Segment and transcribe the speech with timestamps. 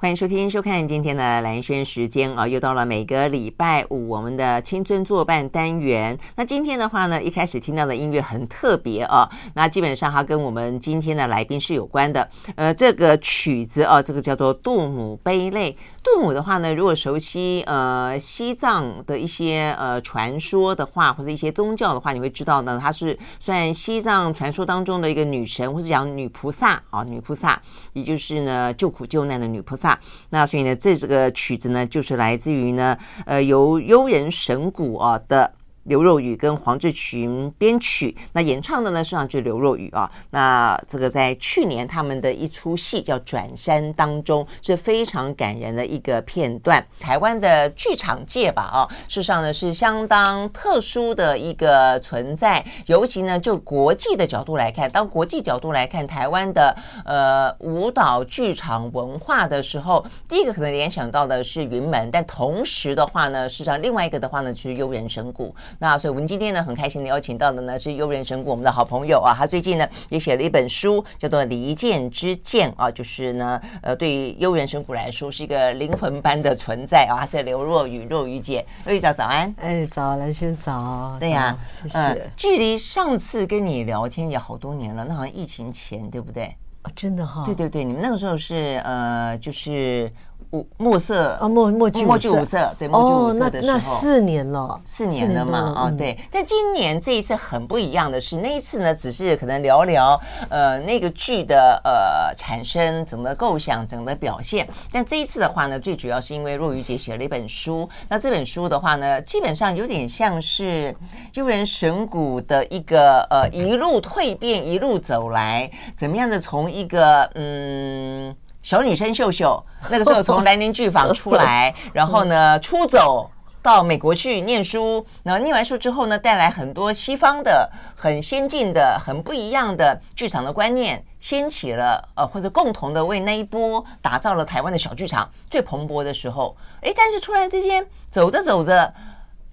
[0.00, 6.16] 欢迎收听、收看今天的蓝轩时间啊，又到了每个礼拜五我们的青春作伴单元。
[6.36, 12.30] 那今天的话呢，一开始听到的音乐很特别啊，那基本上它跟我们今天的来宾是有关的。
[12.54, 15.72] 呃，这个曲子啊，这个叫做《杜姆悲泪》。
[16.14, 27.60] 父母的话呢，如果熟悉呃西藏的一些呃传说的话，或者一些宗教的话，你会知道呢，它是算西藏传说当中的一个女神，或者讲女菩萨啊，女菩萨，
[27.92, 29.98] 也就是呢救苦救难的女菩萨。
[30.30, 32.96] 那所以呢，这这个曲子呢，就是来自于呢，
[33.26, 35.52] 呃，由悠人神谷啊的。
[35.88, 40.08] 刘若雨跟黄志群编曲，那演唱的呢，实际上就是刘若雨啊。
[40.30, 46.86] 那这个在去年他们的一出戏叫《转山》当中，是非常感人的一个片段。
[47.00, 52.62] 台湾的剧场界吧，啊，事实上呢是相当特殊的一个存在。
[52.84, 56.76] 尤其呢，就国际的角度来看，当国际角度来看台湾的
[57.06, 65.54] 呃舞蹈剧场文化的时候，第一个可能联想到的是云门，但同时的话呢，事实上另外一个的话呢，就是悠人神谷。
[65.80, 77.20] 那所以，我们今天呢，很开心的邀请到的呢是悠人神谷我们的好朋友啊，他最近呢也写了一本书，叫做《离间之剑》啊，就是呢，呃，对于悠人神谷来说是一个灵魂般的存在啊。
[77.20, 82.16] 他是刘若雨，若雨姐，若雨早早安，哎，早，兰萱早，对呀、啊，谢谢、呃。
[82.36, 86.56] 距离上次跟你聊天也好多年了，那好像疫情前对不对？
[86.82, 90.10] 啊，真的哈、哦，对对对，你们那个时候是呃，就是。
[90.52, 96.18] 五墨色啊，墨墨剧墨剧五色，对，墨剧五色的时候，哦、那那四年了，四年了嘛，啊、哦，对。
[96.30, 100.18] 但今年这一次很不一样的是，那一次呢，只是可能聊聊
[100.48, 104.66] 呃那个剧的呃产生，整个构想，整个表现。
[104.90, 110.96] 但这一次的话呢，最主要是因为若雨姐写了一本书，那这本书的话呢，基本上有点像是
[111.34, 118.34] 悠人神谷的一个呃一路蜕变，一路走来，怎么样的从一个嗯。
[118.62, 123.30] 小女生秀秀， 那个时候从兰陵剧坊出来， 然后呢出走
[123.62, 136.56] 到美国去念书，然后念完书之后呢，带来很多西方的很先进的、很不一样的剧场的观念，掀起了呃或者共同的为那一波打造了台湾的小剧场最蓬勃的时候。
[136.82, 138.92] 哎，但是突然之间走着走着。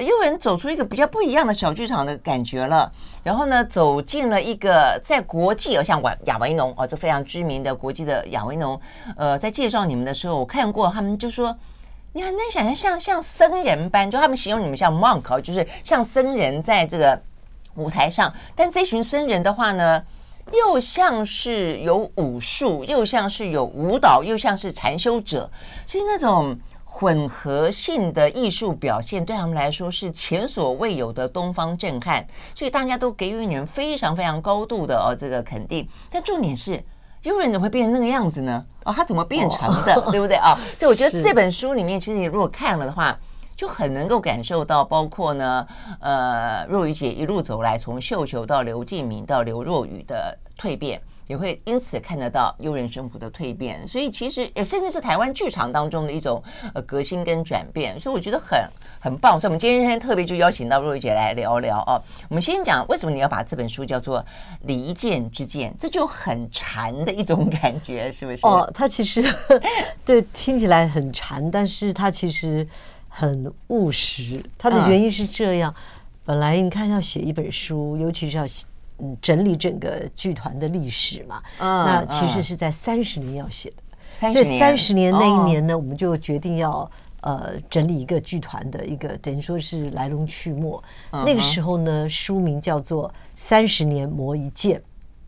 [0.04, 2.92] 有人走出一个比较不一样的小剧场的感觉了，
[3.24, 8.78] 然后呢，走进了一个在国际，像亚亚维农哦，这非常知名的国际的亚维农，
[9.16, 11.58] 呃，在介绍你们的时候，我看过他们就说，
[12.12, 17.18] 你很难想象像像僧人般，就他们形容你们像 monk，就是像僧人在这个
[17.76, 20.04] 舞台上，但这群僧人的话呢，
[20.52, 25.50] 又像是有武术，又像是有舞蹈，又像是禅修者，
[25.88, 26.54] 所以那种。
[26.98, 32.26] 混合性的艺术表现对他们来说是前所未有的东方震撼，
[32.56, 35.86] 所以大家都给予你们非常非常高度的哦这个肯定。
[36.10, 36.82] 但重点是，
[37.24, 38.66] 悠人怎么会变成那个样子呢？
[38.86, 39.94] 哦，他怎么变成的？
[40.08, 40.56] 哦、对不对啊、哦？
[40.78, 43.20] 所以我觉得这本书里面，其实你如果看了的话，
[43.58, 45.68] 就很能够感受到，包括呢，
[46.00, 51.02] 呃，若雨姐一路走来，从绣球到刘敬明到刘若雨的蜕变。
[51.28, 56.42] 也会因此看得到悠人生活的蜕变，所以其实也甚至是台湾剧场当中的一种
[56.74, 58.60] 呃革新跟转变，所以我觉得很
[59.00, 59.40] 很棒。
[59.40, 62.02] 所以我们今天特别就邀请到若瑀姐来聊聊哦。
[62.30, 64.20] 我们先讲为什么你要把这本书叫做
[64.62, 68.46] 《离间之剑》，这就很禅的一种感觉，是不是？
[68.46, 69.24] 哦，它其实
[70.06, 72.68] 对听起来很禅，但是它其实
[73.10, 74.44] 很务实。
[74.58, 75.82] 它的原因是这样，嗯、
[76.24, 78.66] 本来你看要写一本书，尤其是要写。
[79.00, 83.76] 嗯，整理整个剧团的历史嘛，嗯、那其实是在三十年要写的，
[84.22, 86.90] 嗯、所以三十年那一年呢，哦、我们就决定要
[87.22, 90.70] 呃整理一个剧团的一个等于说是来龙去脉。
[91.12, 94.80] 嗯、那个时候呢，书名叫做《三十年磨一剑》。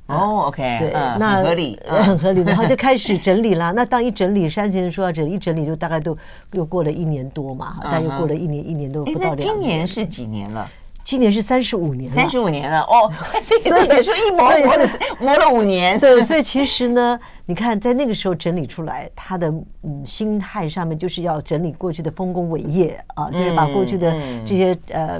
[0.07, 2.41] 哦，OK，对，嗯、那很合理， 嗯、很合理。
[2.43, 3.73] 然后就开始整理啦。
[3.75, 6.17] 那当一整理，三十年说要整理，一整理就大概都
[6.53, 9.37] 又过了一年多嘛，但又过了一年，一年都不到两年。
[9.37, 10.65] 今年是几年了？
[11.07, 13.09] 今年是三十五年了，三十五年了哦，
[13.41, 14.89] 所以说一磨磨了
[15.21, 17.17] 磨了五年，对，所以其实呢。
[17.49, 19.47] 你看，在那个时候整理出来，他的
[19.83, 24.13] 嗯心态上面就是要整理过去的丰功伟业啊，就是把过去的
[24.45, 25.17] 这些呃，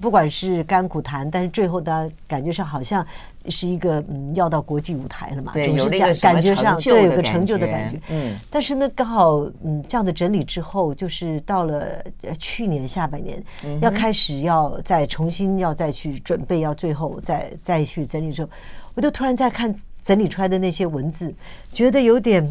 [0.00, 3.06] 不管是甘苦谈，但是最后的感觉上好像
[3.50, 8.00] 是一个嗯要到国际舞台了嘛，对，就是这样感觉上对有个成就的感觉。
[8.10, 12.02] 嗯，但是呢，刚好嗯这样的整理之后，就是到了
[12.38, 13.42] 去年下半年
[13.80, 18.48] 要开始要再重新要再去准备，要最后再再去整理的时候。
[18.94, 19.72] 我就突然在看
[20.02, 21.32] 整理出来的那些文字，
[21.72, 22.44] 觉得有点，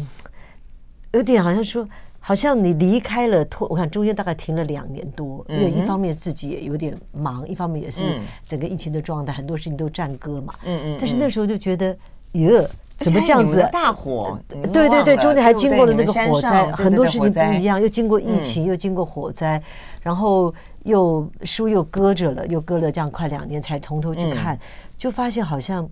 [1.12, 1.86] 有点好像说，
[2.20, 10.54] 好像你离开了脱，我看中间大概停了两年多，因为一方面自己也有点忙，一方面也是整个疫情的状态，很多事情都占歌嘛。
[10.64, 10.96] 嗯嗯。
[10.98, 11.96] 但是那时候就觉得，
[12.32, 12.68] 哟，
[12.98, 13.66] 怎么这样子？
[13.72, 19.62] 大火，对对对，中间还经过了那个火灾，很多事情不一样，又经过疫情，又经过火灾，
[20.02, 24.58] 然后又书又搁着了，又搁了这样快两年才从头去看，
[24.98, 25.88] 就发现好像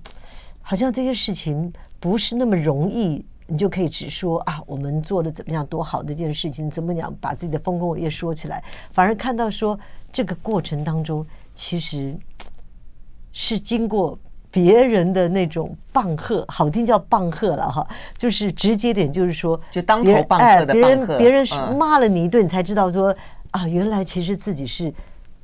[0.60, 9.78] 好像这些事情不是那么容易，你就可以只说啊，我们做的怎么样多好的一件事情，怎么样把自己的丰功伟业说起来，反而看到说
[10.12, 12.16] 这个过程当中其实
[13.32, 14.18] 是经过。
[14.48, 21.18] 别人的那种棒喝，好听叫棒喝了哈，就是直接点，就是说，就当头棒喝的棒喝。
[21.18, 23.14] 别人别人骂了你一顿，你才知道说
[23.50, 24.90] 啊，原来其实自己是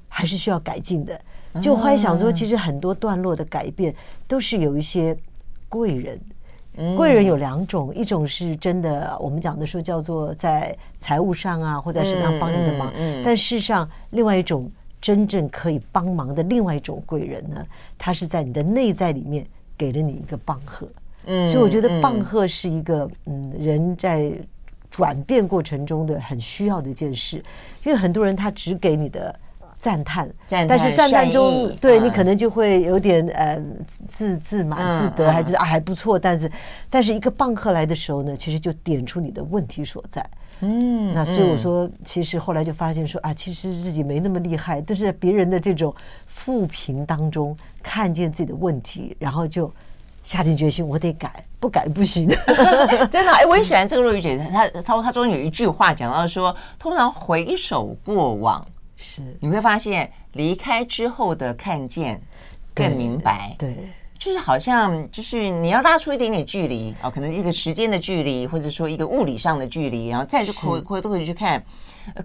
[0.08, 1.20] 还是需要改进的。
[1.60, 3.94] 就后来想说，其实很多段落的改变
[4.26, 5.14] 都是有一些
[5.68, 6.18] 贵人。
[6.96, 12.92] 贵人有两种，一种是真的，我们讲的说叫做在财务上啊，或者什么样帮你的忙。
[13.24, 14.70] 但事实上，另外一种。
[15.02, 17.66] 真正可以帮忙的另外一种贵人呢，
[17.98, 19.44] 他是在你的内在里面
[19.76, 20.86] 给了你一个棒喝，
[21.26, 24.32] 嗯，所以我觉得棒喝是一个嗯人在
[24.88, 27.38] 转变过程中的很需要的一件事，
[27.82, 29.34] 因为很多人他只给你的
[29.82, 36.48] 赞叹，但是赞叹中对你可能就会有点呃自自满自得，还觉得啊还不错，但是
[36.88, 40.24] 但是一个棒喝来的时候呢，其实就点出你的问题所在。
[40.60, 45.92] 嗯，那所以我说，其实后来就发现说啊，其实自己没那么厉害，都是在别人的这种
[46.28, 49.68] 负评当中看见自己的问题，然后就
[50.22, 52.28] 下定决心，我得改，不改不行。
[53.10, 58.64] 真的，哎，我也喜欢这个若雨姐，她她她中间有一句话讲到说，通常回首过往，
[59.02, 62.22] 是你会发现离开之后的看见
[62.72, 63.74] 更明白，对。
[63.74, 63.88] 对
[64.22, 71.60] 就是好像，就是你要拉出一点点距离啊，可能一个时间的距离，或者说一个物理上的距离，然后再去回回头回去看。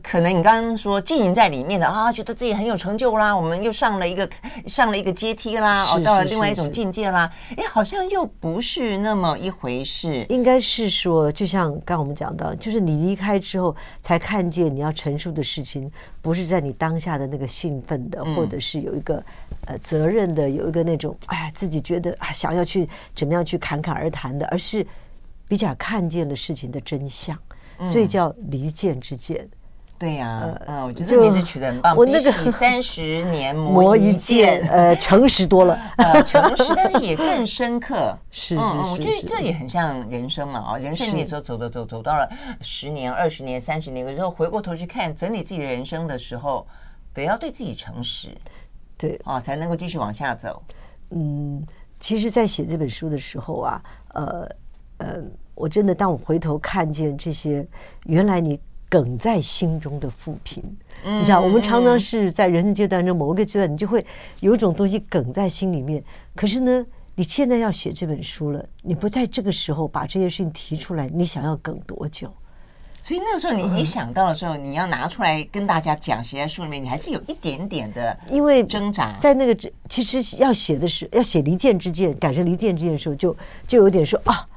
[0.02, 4.30] 可能你刚刚说经营在里面的啊，觉得自己很有成就啦，我们又上了一个
[4.68, 10.26] 上了一个阶梯啦，哦，到了另外一种境界啦，哎，好像又不是那么一回事。
[10.30, 15.92] 应该是说，就像刚刚我们讲到，就是你离开之后，才看见你要陈述的事情，
[16.22, 19.24] 不是在你当下的那个兴奋的，或者是有一个
[19.66, 24.86] 呃责任的，有一个那种哎自己觉得啊想要去怎么样去侃侃而谈的，而是
[25.48, 27.38] 比较看见了事情的真相，
[27.84, 29.48] 所以叫离间之见。
[30.00, 30.48] 对呀、
[30.86, 31.98] 我觉得这名字取得很棒。
[31.98, 38.16] 我那个三十年 磨一剑，呃，诚实多了， 呃，诚实，但是也更深刻。
[38.30, 42.30] 是，是，是，是，我觉得这也很像人生嘛，啊，人生你说走走走走到了
[42.62, 46.68] 十年、二十年、三十年，有时候回过头去看整理自己的人生的时候，
[47.12, 48.30] 得要对自己诚实，
[49.00, 50.62] 对，啊，才能够继续往下走。
[51.10, 51.66] 嗯，
[52.00, 53.84] 其实，在写这本书的时候啊，
[54.14, 54.48] 呃
[54.98, 55.24] 呃，
[55.56, 57.68] 我真的当我回头看见这些，
[58.06, 58.60] 原来你。
[58.90, 60.64] 梗在心中的负评，
[61.04, 64.06] 你知道，我们常常是在人生阶段中某一个阶段，你就会
[64.40, 66.04] 有一种东西梗在心里面。
[66.36, 66.86] 可是呢，
[67.16, 72.32] 你现在要写这本书了，你不在这个时候把这些事情提出来，你想要梗多久？
[73.02, 79.18] 所以那个时候，你你想到的时候，你要拿出来跟大家讲，写在书里面，你还是有一点点的，因为挣扎。
[79.20, 83.36] 在那个其实要写的是要写离间之见，改成离间之见的时候，就
[83.66, 84.48] 就有点说啊，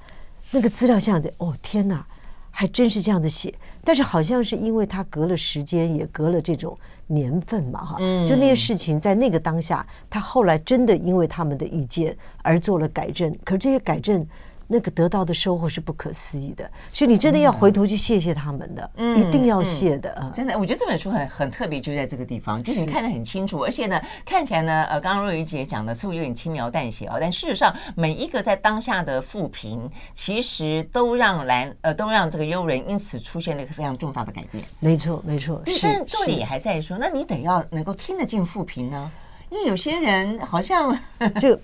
[0.50, 2.06] 那个资料像的，哦天哪！
[2.50, 3.54] 还真是这样子写，
[3.84, 6.76] 但是好像是因为他隔了时间，也隔了这种
[7.06, 14.26] 年份嘛，哈，就那些事情在那个当下，他后来真的因为他们的意见而做了改正，可是这些改正。
[14.72, 20.30] 那个得到的收获是不可思议的，所以你真的要回头去谢谢他们的，嗯、一定要谢的啊！
[20.32, 34.62] 真的，我觉得这本书很很特别，就在这个地方，就是你看得很清楚，而且呢， 看起来呢，呃，刚刚若雨姐讲的似乎有点轻描淡写啊，但事实上，每一个在当下的负评，其实都让蓝呃，都让这个悠人因此出现了一个非常重大的改变。
[34.78, 35.60] 没错，没错。
[35.66, 39.10] 但是重点还在于说，那你得要能够听得进负评呢，
[39.48, 40.96] 因为有些人好像
[41.40, 41.58] 就。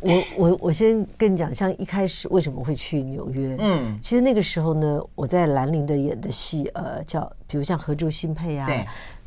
[0.00, 3.56] 我我我先跟你讲，像一开始为什么会去纽约？
[3.58, 8.86] 嗯，其实那个时候呢，我在兰陵的演的戏，呃，叫比如像《合州新配》啊，对，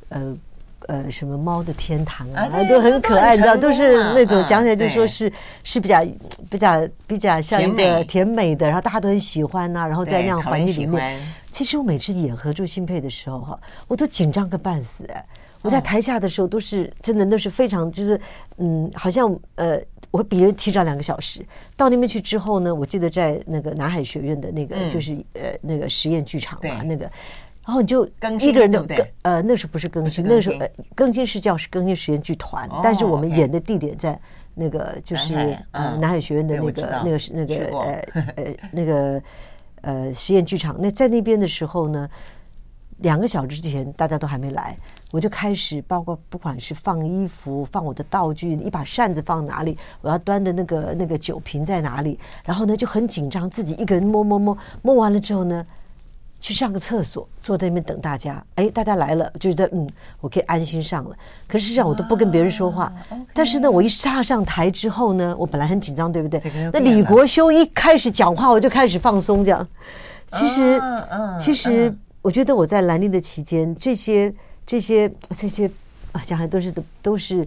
[0.10, 0.38] 呃
[0.88, 5.32] 呃，什么《猫的天堂》啊，啊都很可爱，你知道，都是那种讲起来就说是
[5.64, 6.06] 是比较
[6.50, 8.56] 比较比较像一个甜美。
[8.56, 11.20] 的，然后大家都很喜欢呐，然后在那样环境里面，
[11.52, 15.26] 其实我每次演《合作新配》的时候哈，我都紧张个半死哎，
[15.62, 18.20] 我在台下的时候都是真的都是非常就是
[18.58, 19.82] 嗯，好像呃。
[20.10, 21.40] 我会比人提早两个小时。
[21.78, 27.10] 到那边去之后呢，我记得在那个南海学院的那个就是呃那个实验剧场嘛，那个，
[27.66, 28.06] 然后你就
[28.40, 34.20] 一个人的更呃那时候不是更新，那时候呃更新是叫是更新实验剧团，但是我们演的地点在
[34.56, 35.36] 那个就是
[35.72, 38.02] 呃南海学院的那个那个那个呃
[38.36, 39.22] 呃那个
[39.82, 40.76] 呃实验剧场。
[40.80, 42.10] 那在那边的时候呢，
[42.98, 44.76] 两个小时之前大家都还没来，
[45.12, 55.66] 我就开始，包括不管是放衣服、放我的道具，一把扇子放哪里，我要端的那个那个酒瓶在哪里，然后呢就很紧张，自己一个人摸摸摸摸完了之后呢，
[56.42, 58.44] 去上个厕所，坐在那边等大家。
[58.56, 59.88] 哎，大家来了，就觉得嗯，
[60.20, 61.16] 我可以安心上了。
[61.48, 62.92] 可是实际上我都不跟别人说话。
[63.34, 66.42] 但是呢，我一踏上台之后呢，我本来很紧张，对不对？
[66.74, 69.66] 那李国修一开始讲话，我就开始放松，这样。
[70.28, 70.82] 其实，
[71.40, 71.96] 其实。
[72.24, 74.32] 我觉得我在兰陵的期间，这些、
[74.64, 75.66] 这些、这些
[76.12, 77.44] 啊，讲来都是都都是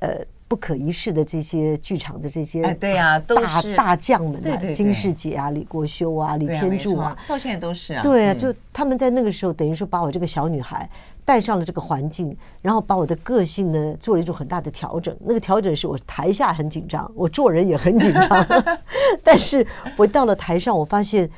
[0.00, 8.02] 呃不可一世的这些剧场的这些哎，对呀，大大将们啊，金世杰啊，李国修啊，李天柱啊，到现在都是啊。
[8.02, 10.88] 对啊，就他们在那个时候，等于说把我这个小女孩
[11.24, 15.16] 带上了这个环境，然后把我的个性呢做了一种很大的调整。
[15.20, 18.46] 那个调整是我台下很紧张，我做人也很紧张，
[19.24, 21.28] 但是我到了台上，我发现。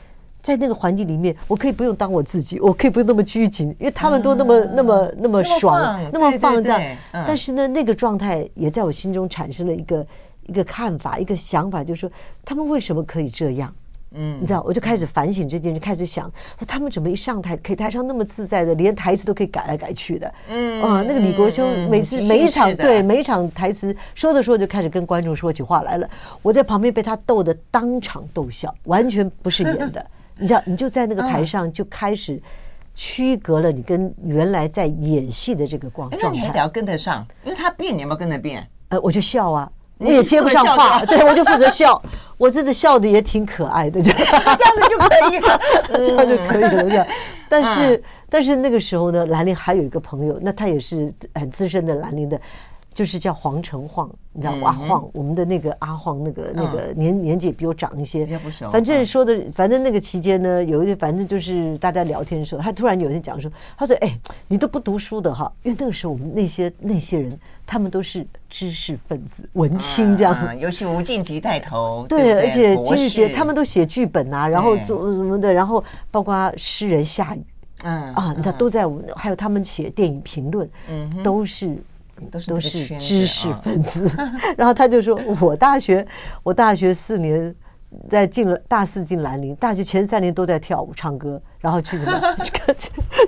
[0.46, 6.80] 在那个环境里面，我可以不用当我自己，我可以不用那么拘谨，因为他们都那么、嗯、那么那么爽，那么放荡。
[7.10, 10.06] 但是呢，那个状态也在我心中产生了一个
[10.46, 12.08] 一个看法，一个想法，就是说
[12.44, 13.74] 他们为什么可以这样？
[14.12, 16.30] 嗯，你知道，我就开始反省这件事，开始想，
[16.64, 20.32] 他们怎么一上台，可以台上那么自在的，连台词都可以改来改去的。
[20.48, 26.08] 嗯啊，那个李国修每次每一场对每一场台词说着说着就开始跟观众说起话来了，
[26.40, 30.06] 我在旁边被他逗得当场逗笑，完全不是演的。
[30.38, 32.40] 你知道，你就在那个台上就开始
[32.94, 36.28] 区隔了你跟原来在演戏的这个光状态。
[36.28, 38.66] 那你还得要跟得上，因为他变，你有没有跟着变？
[38.88, 42.00] 呃，我就笑啊，我也接不上话， 对，我就负责笑，
[42.36, 44.20] 我真的笑的也挺可爱的，这样
[44.56, 47.06] 这样子就可以了， 这样就可以了，这样。
[47.48, 52.40] 但是，但是那个时候呢，兰陵还有一个朋友，那他也是很资深的兰陵的。
[52.94, 58.26] 就是叫黄成晃，你知道阿晃，我们的那个阿晃，那个那个年年纪也比我长一些。
[58.70, 64.12] 反正说的，反正那个期间呢，有一反正就是大家聊天的时候，他突然有人讲说，他说：“哎，
[64.46, 65.50] 你都不读书的哈？
[65.62, 70.36] 因为那个时候我们那些那些人，他们都是知识分子、文青这样。
[70.60, 77.42] 尤其吴敬吉带头，对，而且金日杰他们都写剧本啊，然后做什么的，然后包括诗人夏雨，
[77.84, 81.74] 嗯啊，你知道都在我们，还有他们写电影评论，嗯，都是。”
[82.30, 84.10] 都是都是知识分子，
[84.56, 86.06] 然后他就说：“我大学，
[86.42, 87.54] 我大学四年，
[88.08, 92.76] 在进了大四进兰陵，大学前三年都在跳舞唱歌，然后去什么 去看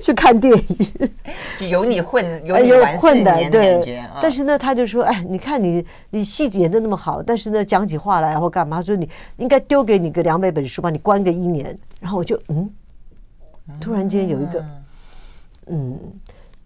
[0.00, 1.10] 去看电影，
[1.60, 4.02] 就有你混有你混的对。
[4.20, 11.78] 但是呢，他就说：哎，你看你你戏演的那么好，但是呢，讲起话来或干嘛，说你应该丢给你个两百本书，吧你关个一年。
[12.00, 12.70] 然后我就嗯，
[13.80, 14.64] 突然间有一个
[15.66, 15.98] 嗯。”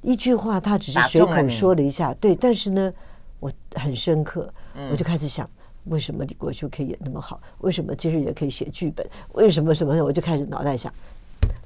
[0.03, 2.93] 一句话，他只是随口说了一下，对，但是呢，
[3.41, 4.53] 我很深刻，
[4.91, 5.49] 我就开始想，
[5.85, 7.41] 为什么李国修可以演那么好？
[7.59, 9.07] 为什么今日也可以写剧本？
[9.33, 9.95] 为什么什么？
[10.03, 10.93] 我就开始脑袋想，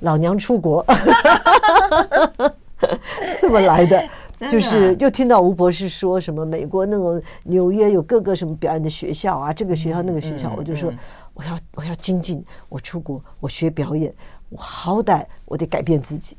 [0.01, 0.85] 老娘出国，
[3.41, 4.09] 这么来的，
[4.51, 10.93] 就是又听到吴博士说什么美国那种纽约有各个什么表演的学校啊，这个学校那个学校，我就说
[11.33, 14.13] 我要我要精进，我出国我学表演，
[14.51, 16.37] 我好歹我得改变自己。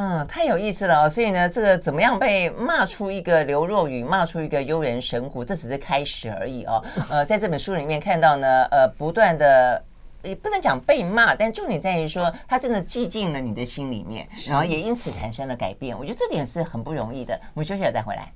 [0.00, 1.10] 嗯，太有意思了哦。
[1.10, 6.80] 所以呢，这个怎么样被骂出一个刘若雨，骂出一个悠人神鼓，这只是开始而已哦。
[7.10, 9.82] 呃，在这本书里面看到呢，呃，不断的
[10.22, 15.98] 也不能讲被骂，但重点在于说，他真的记进了你的心里面，然后也因此产生了改变。
[15.98, 17.34] 我觉得这点是很不容易的。
[17.54, 18.32] 我们休息了再回来。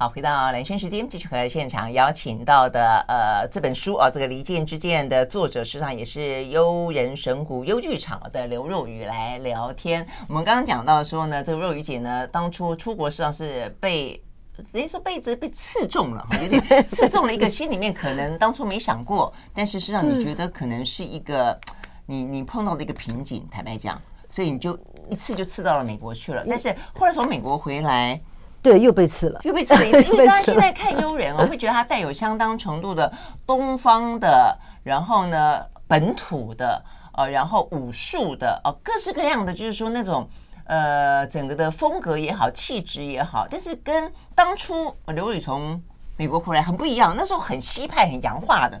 [0.00, 10.06] 好，回到蓝轩时间，继续和现场邀请到的呃这本书啊，这个《离间之剑》的作者，实际上也是优人神鼓优剧场的刘若雨来聊天。
[10.26, 14.18] 我们刚刚讲到说呢，这个若雨姐呢，当初出国实际上是被
[14.56, 21.60] 直接说被子被刺中了， 有点刺中了一个心里面可能当初没想过，但是实际上你觉得可能是一个
[22.06, 24.78] 你你碰到的一个瓶颈，坦白讲，所以你就
[25.10, 26.42] 一次就刺到了美国去了。
[26.48, 28.18] 但是后来从美国回来。
[28.62, 30.12] 对，又被刺了，又被刺了一次。
[30.12, 33.10] 因为 他现在看优人啊， 会觉得他带有相当程度的
[33.46, 36.82] 东方的，然后呢本土的，
[37.14, 40.28] 呃，然后武术的，哦，各式各样的，就是说那种
[40.64, 45.82] 呃整个的风格也好，气质也好，但是跟当初刘宇从
[46.16, 47.14] 美国回来很不一样。
[47.16, 48.78] 那时候很西派、很洋化的，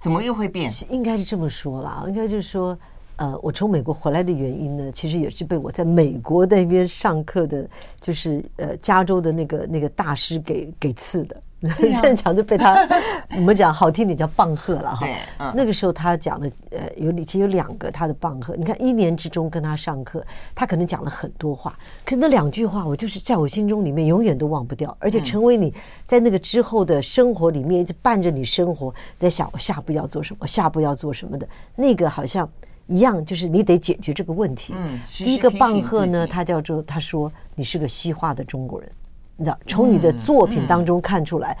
[0.00, 0.70] 怎么又会变？
[0.90, 2.78] 应该是这么说啦，应该就是说。
[3.18, 7.68] 呃，我从美国回来的原因呢，其实也是被我在美国那边上课的，
[8.00, 11.36] 就是呃加州的那个那个大师给给刺的。
[11.76, 12.88] 现在讲就被他，
[13.34, 15.04] 我们讲好听点叫棒喝了哈。
[15.38, 25.74] 嗯、那个时候他讲的呃有其实有两个他的棒喝，你看一年之中跟他上课，他可能讲了很多话，可是那两句话我就是在我心中里面永远都忘不掉，而且成为你
[26.06, 31.48] 在那个之后的生活里面一直伴着你生活，在想我下步要做什么，下步要做什么的。
[31.74, 32.48] 那个好像
[32.88, 34.74] 一样，就是你得解决这个问题。
[34.76, 38.90] 嗯，第一个棒喝呢，他叫做他说你是个西化的中国人。
[39.36, 41.56] 你知道，从你的作品当中看出来，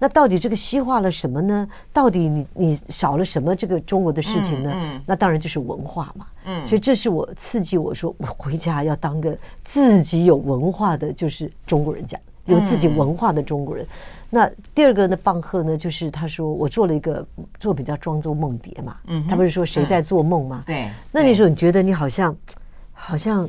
[0.00, 1.68] 那到底这个西化了什么呢？
[1.92, 5.00] 到底你你少了什么这个中国的事情呢？
[5.06, 6.26] 那当然就是文化嘛。
[6.46, 13.86] 嗯，所以这是我刺激我说，我回家要当个自己有文化的，就是中国人讲有自己文化的中国人。
[14.30, 17.26] 那第二个呢，棒喝呢，就是他说我做了一个
[17.58, 18.96] 作品叫《庄周梦蝶》嘛。
[19.08, 20.62] 嗯，他不是说谁在做梦吗？
[20.66, 20.88] 对。
[21.12, 22.34] 那那时候你觉得你好像
[22.92, 23.48] 好像，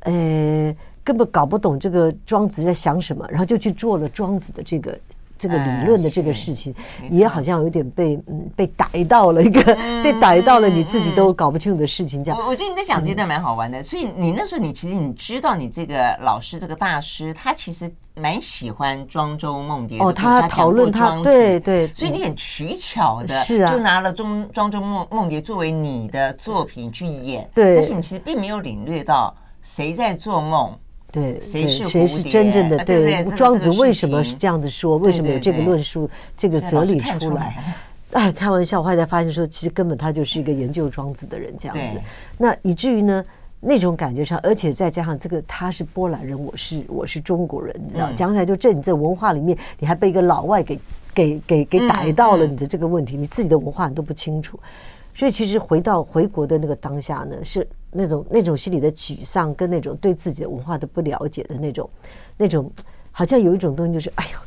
[0.00, 0.74] 呃。
[1.02, 4.96] 根本搞不懂这个庄子在想什么，然后就去做了庄子的这个
[5.40, 6.74] 这个理论的这个事情，
[7.10, 12.22] 也好像有点被嗯被逮到了一个被逮到了你自己都搞不清楚的事情。
[12.22, 13.82] 这样，我我觉得你在讲这段蛮好玩的。
[13.82, 30.70] 所以你那时候你其实你知道你这个老师这个大师他其实蛮喜欢庄周梦蝶哦，他讨论他对对，所以你很取巧的是啊，就拿了庄庄周梦梦蝶作为你的作品去演，对，但是你其实并没有领略到谁在做梦。
[31.12, 32.84] 对，谁是谁是真正的？
[32.84, 34.96] 对，庄子为什么是这样子说？
[34.96, 37.62] 为什么有这个论述、这个哲理出来？
[38.12, 42.00] 哎，开玩笑，我后来才发现说，其实根本他就是一个研究庄子的人，这样子。
[42.36, 43.24] 那以至于呢，
[43.60, 48.10] 那种感觉上，而且再加上这个，他是波兰人，我是我是中国人，你知道？
[48.12, 50.80] 讲起来就这，你在文化里面，你还被一个老外给
[51.14, 54.58] 给给给逮到了，你的这个问题，你自己的文化你都不清楚。
[55.14, 61.88] 所以其实回到回国的那个当下呢，是那种那种心里的沮丧，跟那种对自己的文化的不了解的那种，
[62.36, 62.70] 那种
[63.10, 64.38] 好像有一种东西就是，哎呦，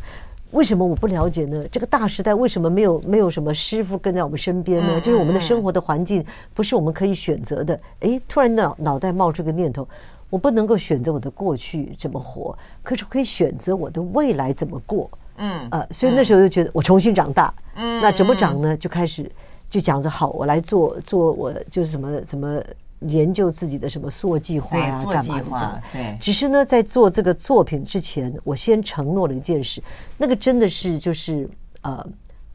[0.51, 1.65] 为什么我不了解呢？
[1.71, 4.99] 这个大时代为什么没有没有什么师傅跟在我们身边呢？
[5.01, 6.23] 就是我们的生活的环境
[6.53, 7.79] 不是我们可以选择的。
[7.99, 9.87] 哎，突然脑脑袋冒出个念头，
[10.29, 15.09] 我不能够选择我的过去怎么活，可是可以选择我的未来怎么过。
[15.37, 17.53] 嗯，呃，所以那时候就觉得我重新长大。
[17.75, 18.77] 嗯，那怎么长呢？
[18.77, 19.29] 就开始。
[19.69, 22.61] 就讲着好，我来做做我就是什么什么
[23.07, 25.83] 研究自己的什么塑计划啊，干嘛的。
[25.91, 29.81] 对，只是呢，在做这个作品之前，我先承诺了一件事，
[30.17, 31.49] 那个真的是就是
[31.81, 32.07] 呃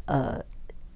[0.07, 0.41] 呃，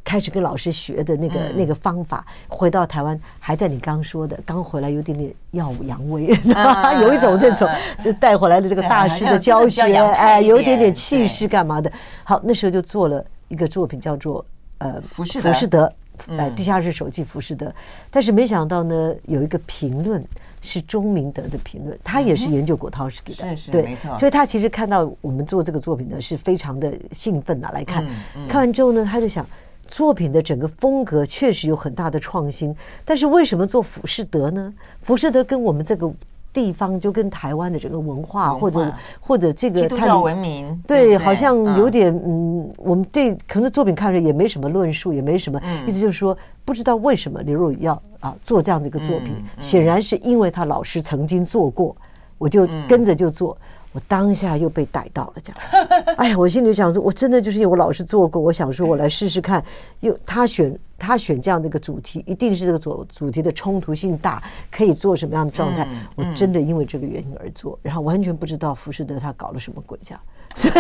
[0.05, 6.27] 开始跟老师学的那个那个方法，回到台湾还在你刚说的，刚回来有点点耀武扬威，
[7.01, 7.69] 有一种这种
[8.01, 11.93] 就带回来的这个大师的教学， 哎，有一点点气势干嘛的。
[12.25, 14.45] 好，那时候就做了一个作品，叫做
[14.79, 15.93] 呃浮士德。
[16.29, 17.73] 呃，地下室手记浮士德，
[18.11, 20.23] 但是没想到呢，有一个评论
[20.61, 24.17] 是钟明德的评论，他也是研究果陶斯基的，对，没错。
[24.19, 28.07] 所以他其实看到我们做这个作品呢，是非常的兴奋啊，来看，
[28.49, 29.45] 看完之后呢，他就想，
[29.87, 34.73] 作品的整个风格确实有很大的创新，但是为什么做浮士德呢？
[35.01, 36.13] 浮士德跟我们这个。
[36.53, 51.97] 地方就跟台湾的这个文化，或者或者这个它的文明，对，好像有点嗯，我们对可能作品看着也没什么论述，也没什么意思，就是说不知道为什么刘若雨要啊做这样的一个作品，显然是因为他老师曾经做过，
[52.39, 53.57] 我就跟着就做。
[53.93, 59.63] 我当下又被逮到了，这样， 哎呀，我心里想说，我真的就是因为我老是做过，我想说我来试试看，
[60.01, 65.87] 又他选他选这样的一个主题，一定是这个主主题的冲突性大，可以做什么样的状态？
[66.17, 70.21] 我真的因为这个原因而做，然后完全不知道浮士德他搞了什么鬼，这样。
[70.55, 70.75] 所以，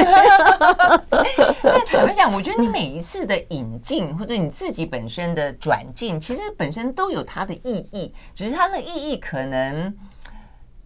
[1.63, 9.95] 但坦白讲，我觉得你每一次的引进或者你自己本身的转进，其实本身都有它的意义，只是它的意义可能。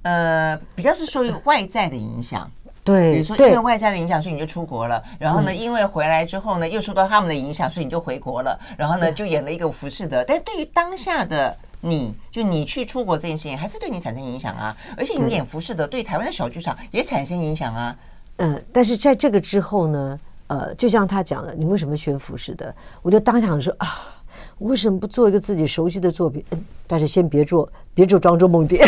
[0.07, 2.49] 呃，比较是受于外在的影响，
[2.85, 5.03] 对，比如说因为外在的影响，所以你就出国了。
[5.19, 8.57] 然后呢，因为回来之后呢，又受到他们的影响，所以你就回国了。
[8.79, 10.23] 然后呢，就演了一个浮士德。
[10.23, 14.77] 但对于当下的你，就你去出国这件事情，还是对你产生影响啊。
[14.97, 17.97] 而且你演浮士德，对台湾的小剧场也产生影响啊。
[18.37, 22.73] 嗯，但是在这个之后呢，呃，就像他讲的，你为什么选浮士德？
[23.03, 24.13] 我就当场说啊。
[24.59, 26.43] 为什么不做一个自己熟悉的作品？
[26.53, 28.83] 嗯，但是先别做，别做庄周梦蝶。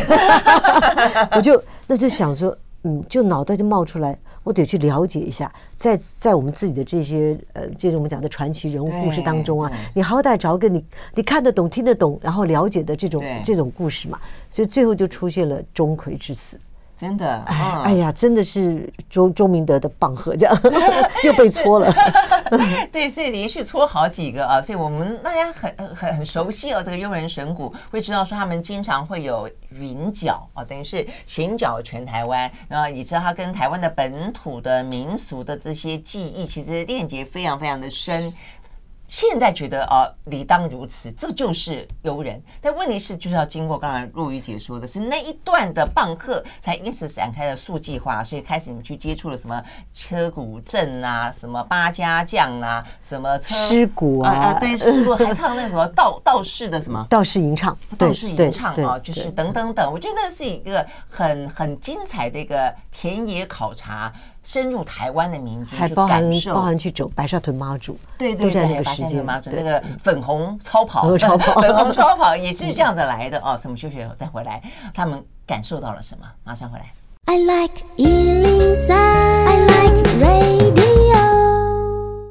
[1.36, 10.82] 我就那就想说，嗯，就脑袋就冒出来，我得去了解一下，在在我们自己的这些呃，这种我们讲的传奇人物故事当中啊，你好歹找个你
[11.14, 14.18] 你看得懂、听得懂，然后了解的这种这种故事嘛。
[14.50, 16.58] 所以最后就出现了钟馗之死。
[16.98, 20.60] 真的，哎哎呀，真的是周周明德的棒喝，这样
[21.22, 21.94] 又被搓了。
[22.90, 38.32] 对，所以连续搓好几个啊，所以我们大家很很很熟悉哦，这个悠人神鼓会知道说他们经常会有云脚啊，等于是行脚全台湾，然后也知道他跟台湾的本土的民俗的这些记忆，其实链接非常非常的深。
[39.08, 42.40] 现在觉得啊，理当如此，这就是优人。
[42.60, 49.60] 但问题是，就是要经过刚才若瑜姐说的是那一段的棒喝，才因此展开了速计划，所以开始你们去接触了什么
[49.94, 59.90] 车鼓阵啊，什么八家将啊，什么车狮鼓啊， 啊，对，狮鼓还唱那什么道道士的什么道士吟唱，道士吟唱啊，就是等等等。
[59.90, 64.12] 我觉得那是一个很很精彩的一个田野考察。
[64.48, 73.58] 深入台湾的民间，还包含包含去走白沙屯妈祖，对对对，都在那个时间妈祖那个粉红超跑，粉红超跑， 粉红超跑也是这样子来的哦。
[73.60, 74.62] 什么休息后再回来，
[74.94, 76.26] 他们感受到了什么？
[76.44, 76.86] 马上回来。
[77.26, 80.87] I like 103, I like radio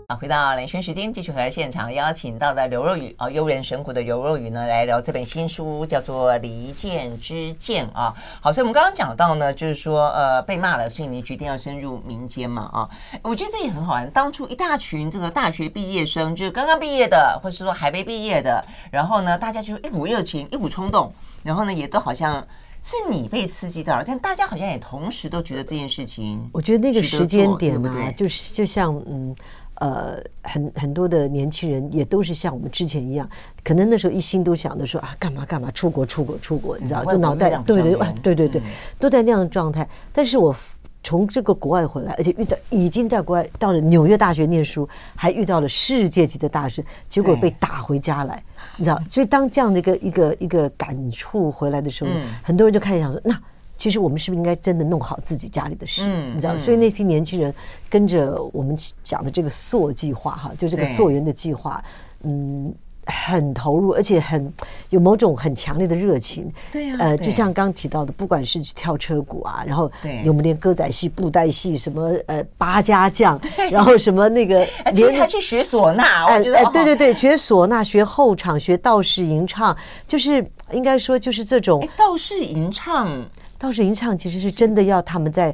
[0.07, 8.15] 啊，回到连线时间，继续和现场邀请到的刘若雨啊，悠人神谷的刘若雨呢，来聊这本新书，叫做《离间之剑》啊。
[8.39, 12.89] 好，所以我们刚刚讲到呢，就是说呃被骂了，所以你决定要深入民间嘛啊。
[13.21, 14.09] 我觉得这也很好玩。
[14.11, 21.11] 当初一大群这个大学毕业生，就是刚刚毕业的，或是说还没毕业的，然后呢，大家就一股热情，一股冲动，
[21.43, 22.41] 然后呢，也都好像
[22.81, 29.35] 是你被刺激到了，但大家好像也同时都觉得这件事情，我觉得那个时间点呢、就是就像嗯。
[29.79, 33.29] 呃，很很多的年轻人也都是像我们之前一样，
[33.63, 38.61] 可能那时候一心都想着说啊，干嘛干嘛，出国出国出国，你知道，就脑袋对对对对对，
[38.97, 39.87] 都在那样的状态。
[40.11, 40.55] 但是我
[41.03, 48.43] 从这个国外回来，而且遇到已经在国外到了纽约大学念书，还遇到了世界级的大师，结果被打回家来，
[48.77, 48.99] 你知道。
[49.07, 52.09] 所以当这样的一个一个一个感触回来的时候，
[52.41, 53.39] 很多人就开始想说那。
[53.77, 56.01] 其实我们是不是应该真的弄好自己家里的事？
[56.07, 57.53] 嗯，你知道，嗯、所以那批年轻人
[57.89, 61.83] 跟着我们讲的这个溯计划哈，就这个溯源的计划，
[62.23, 62.73] 嗯，
[63.07, 64.53] 很投入，而且很
[64.89, 66.51] 有某种很强烈的热情。
[66.71, 69.89] 对呀、啊，呃，就像刚提到的，不管是去跳车鼓啊，然后
[70.23, 73.39] 有没有练歌仔戏、布袋戏，什么呃八家将，
[73.71, 79.75] 然后什么那个连他去学唢呐，哎哎，对对对，学唢呐，学后场，学道士吟唱，
[80.07, 83.25] 就是应该说就是这种道士吟唱。
[83.57, 85.47] 道士吟唱其实是真的要他们在，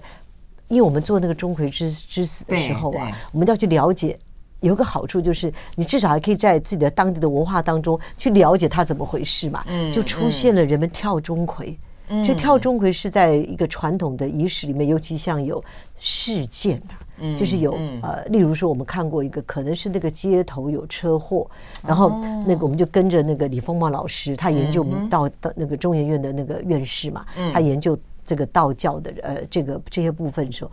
[0.67, 4.19] 因为我们做那个钟馗之之死的时候啊，我们要去了解，
[4.63, 9.63] 有个好处就是你至少还可以在自己的当地的文化当中去了解它怎么回事嘛。
[9.91, 11.77] 就出现了人们跳钟馗，
[12.25, 15.63] 就跳钟馗是在一个传统的仪式里面，尤其像有
[15.97, 21.49] 事件的，就是有呃，例如说我们看过一个，可能是那个街头有车祸，
[21.85, 22.09] 然后
[22.45, 30.71] 那个我们就跟着那个李丰茂老师，他研究到到那个中研院的那个院士嘛，他研究这个道教的呃这个这些部分的时候，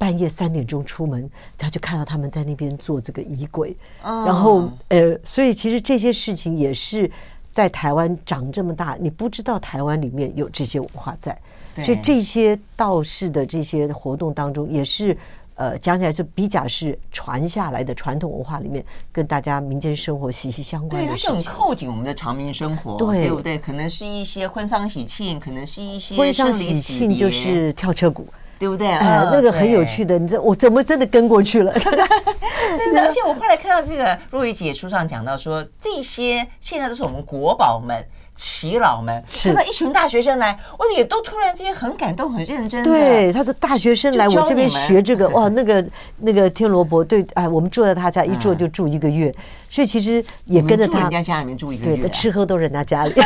[0.00, 7.10] 半夜三点钟出门，他就看到他们在那边做这个仪轨，然后呃，所以其实这些事情也是。
[7.52, 11.36] 在台湾长这么大，你不知道台湾里面有这些文化在，
[11.82, 15.14] 所以这些道士的这些活动当中，也是
[15.56, 21.34] 呃讲起来就比较是传下来的传统文化里面，跟大家民间生活息息相关的事情。
[21.34, 23.58] 对，它很扣紧我们的长民生活，对，对不对？
[23.58, 28.28] 可能是一些婚丧喜庆，可能是一些婚丧喜庆就是跳车鼓。
[28.60, 28.86] 对不对？
[28.86, 31.72] 哎，那个很有趣的，你知道我怎么真的跟过去了？
[31.80, 38.04] 真的，而且我后来看到这个若雨姐书上讲到说，这些现在都是我们国宝们。
[38.40, 42.82] 耆老们，看到一群大学生来，我也都突然之间很感动、很认真。
[42.82, 45.84] 对，他说大学生来我这边学这个， 哇，那个
[46.16, 49.30] 那个天罗伯，对，哎，我们住在他家，一住就住一个月，
[49.68, 51.00] 所以其实也跟着他。
[51.00, 53.12] 人家家里面住一个月，对，吃喝都是人家家里。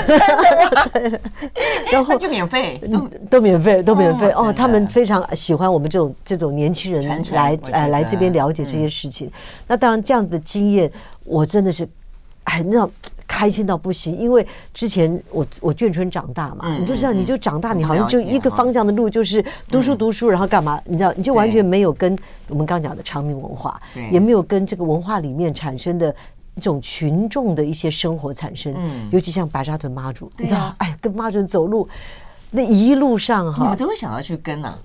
[1.92, 2.81] 然后就免费，
[3.31, 4.29] 都免费，都免费。
[4.31, 9.31] 哦，他们非常喜欢我们这种这种年轻人来，哎，来这边了解这些事情。
[9.68, 10.90] 那当然，这样子的经验，
[11.22, 11.88] 我真的是，
[12.42, 12.90] 哎，那种。
[13.35, 20.81] 开心到不行，因为之前我我眷村长大嘛，你就知道，你就长大，你好像就一个方向的路，就是读书读书，然后干嘛？
[20.85, 22.16] 你知道，你就完全没有跟
[22.49, 23.77] 我们刚讲的长明文化，
[24.09, 26.14] 也没有跟这个文化里面产生的
[26.55, 28.73] 一种群众的一些生活产生。
[29.11, 31.88] 尤其像白沙屯妈祖，你知道，哎，跟妈祖走路
[32.53, 34.79] 那一路上哈，你怎么会想要去跟呢？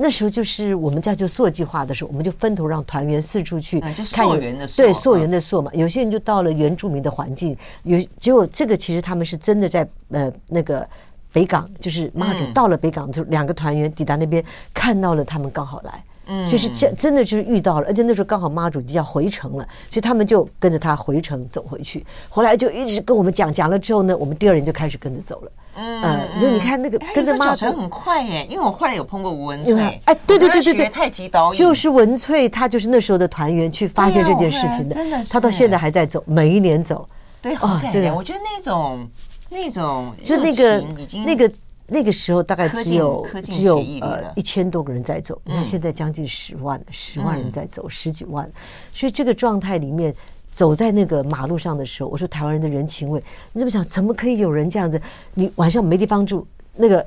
[0.00, 5.72] 那时候就是我们家就溯计划的时候，我们就分头让团员四处去看溯源的对溯源的溯嘛。
[5.74, 10.88] 有些人就到了原住民的环境，有结果这个其实他们是真的在呃那个
[11.32, 22.06] 北港，就是妈祖到了北港，就两个团员抵达那边看到了他们刚好来，嗯，所以是真真的就是遇到了，而且那时候刚好妈祖就要回城了，所以他们就跟着他回城走回去。
[22.28, 25.52] 后来就一直跟我们讲，讲了之后呢，我们第二年就开始跟着走了。
[25.74, 37.08] 嗯，所以你看那个跟着妈祖很快耶，因为我后来有碰过吴文翠，哎，对对对对对，太极导演就是文翠，他就是那时候的团员去发现这件事情的，真的是，他到现在还在走，每一年走。
[37.40, 39.08] 对，哦，这个我觉得那种
[39.48, 40.84] 那种就那个
[41.24, 41.48] 那个
[41.88, 48.48] 那个时候大概只有只有呃一千多个人在走，你看现在将近十万十万人在走，十几万，
[48.92, 50.14] 所以这个状态里面。
[50.50, 53.22] 走在那个马路上的时候，我说台湾人的人情味，
[53.52, 53.84] 你怎么想？
[53.84, 55.00] 怎么可以有人这样子？
[55.34, 57.06] 你晚上没地方住，那个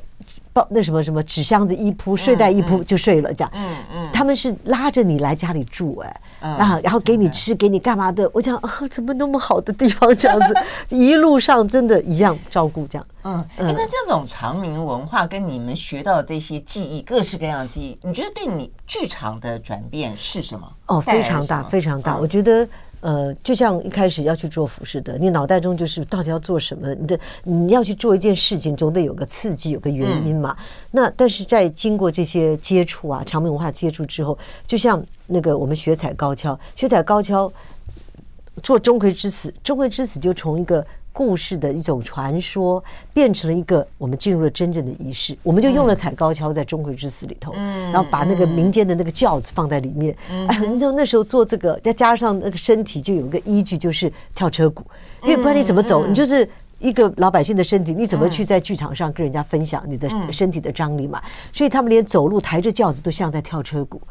[0.54, 3.52] 包那什么什么纸箱子一铺，睡袋一铺就睡了，这样。
[3.54, 4.11] 嗯嗯。
[4.22, 8.30] 他们是拉着你来家里住，哎，然后然后给你吃，给你干嘛的？
[8.32, 10.96] 我讲啊，怎么那么好的地方这样子？
[10.96, 13.08] 一路上真的一样照顾这样。
[13.24, 20.72] 嗯，那这种长明文化跟你们学到的这些技艺，各式各样的技艺，你觉得对你剧场的转变是什么？
[20.86, 22.16] 哦，非常大，非常大。
[22.16, 22.70] 我觉得。
[23.02, 26.96] 呃，就像一开始要去做浮士德，你脑袋中就是到底要做什么？
[26.96, 30.56] 你的你要去做一件事情，总得有个刺激，有个原因嘛。
[30.58, 37.52] 嗯、那但是在经过这些接触啊，长明文化接触之后，就像那个我们学踩高跷，学踩高跷，
[38.64, 40.86] 做钟馗之死，钟馗之死就从一个。
[41.14, 50.16] 故事的一种传说变成了一个，我们进入了真正的仪式，我们就用了踩高跷在钟馗之死里头，然后把那个民间的那个轿子放在里面，
[50.48, 54.84] 哎，你知道那时候做这个，再加上那个身体就有一个依据，就是跳车鼓，
[55.24, 56.06] 因为不然你怎么走？
[56.08, 56.48] 你就是
[56.80, 61.22] 一个老百姓的身体，你怎么去在剧场上跟人家分享你的身体的张力嘛？
[61.54, 64.02] 所以他们连走路抬着轿子都像在跳车鼓。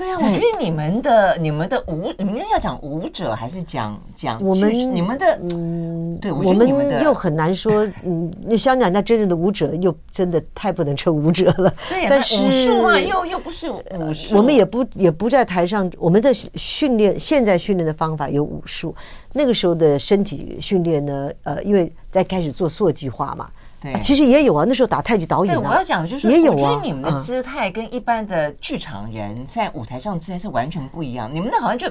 [0.00, 6.66] 对啊，我觉得你们的你们的舞，你们要讲舞者还是讲讲我们你们的嗯，对，我们
[7.02, 11.70] 又很难说， 嗯，那香港那真正的舞者又真的太不能称舞者了。
[11.90, 13.78] 对，但是武术啊，又又不是武
[14.14, 14.34] 术。
[14.38, 18.94] 我们也不也不在台上，我们的训练现在训练的方法有武术，
[19.34, 23.50] 那个时候的身体训练呢，呃，因为在开始做塑计划嘛。
[23.80, 24.64] 对，其实也有啊。
[24.68, 26.54] 那时候打太极导引，我要讲的就是，也有啊。
[26.54, 31.30] 我觉得你们的姿态跟一般的剧场人在舞台上姿态是完全不一样。
[31.32, 31.86] 你们那好像就，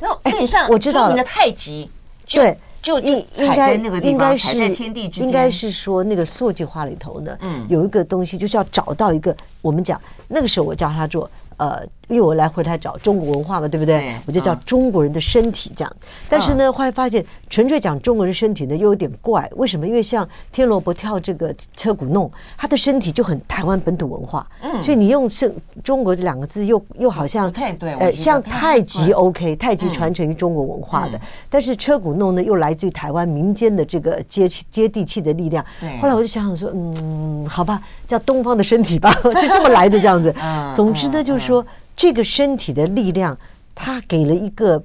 [0.00, 1.90] 然后有点像，我知道你的太极，
[2.28, 11.30] 对，就应应该应该是天地之间，应该是说那个数据化里头呢，嗯，有一个东西就是要找到一个，我们讲那个时候我叫他做。
[11.60, 13.98] 呃，因为我来回来找中国文化嘛，对不对？
[14.00, 15.96] 对，我就叫中国人的身体这样。
[16.28, 19.48] 但是呢，后来发现纯粹讲中国人身体呢，又有点怪。
[19.56, 19.86] 为什么？
[19.86, 24.46] 因为像天罗伯跳这个车鼓弄，他的身体就很台湾本土文化。
[24.62, 27.94] 嗯，所以你用“是中国”这两个字又，又又好像太对。
[27.94, 31.18] 呃，像太极 OK，太极传承于中国文化的。
[31.18, 31.20] 嗯、
[31.50, 35.64] 但是车鼓弄呢，又来自于台湾民间的这个接接地气的力量。
[36.00, 40.34] 后来我就想想说，嗯，好吧，叫东方的身体吧， 就这么来的这样子。
[40.42, 40.74] 嗯。
[40.74, 41.40] 总之呢，就是。
[41.40, 41.66] 说
[42.00, 43.38] 这个身体的力量，
[43.74, 44.82] 他给了一个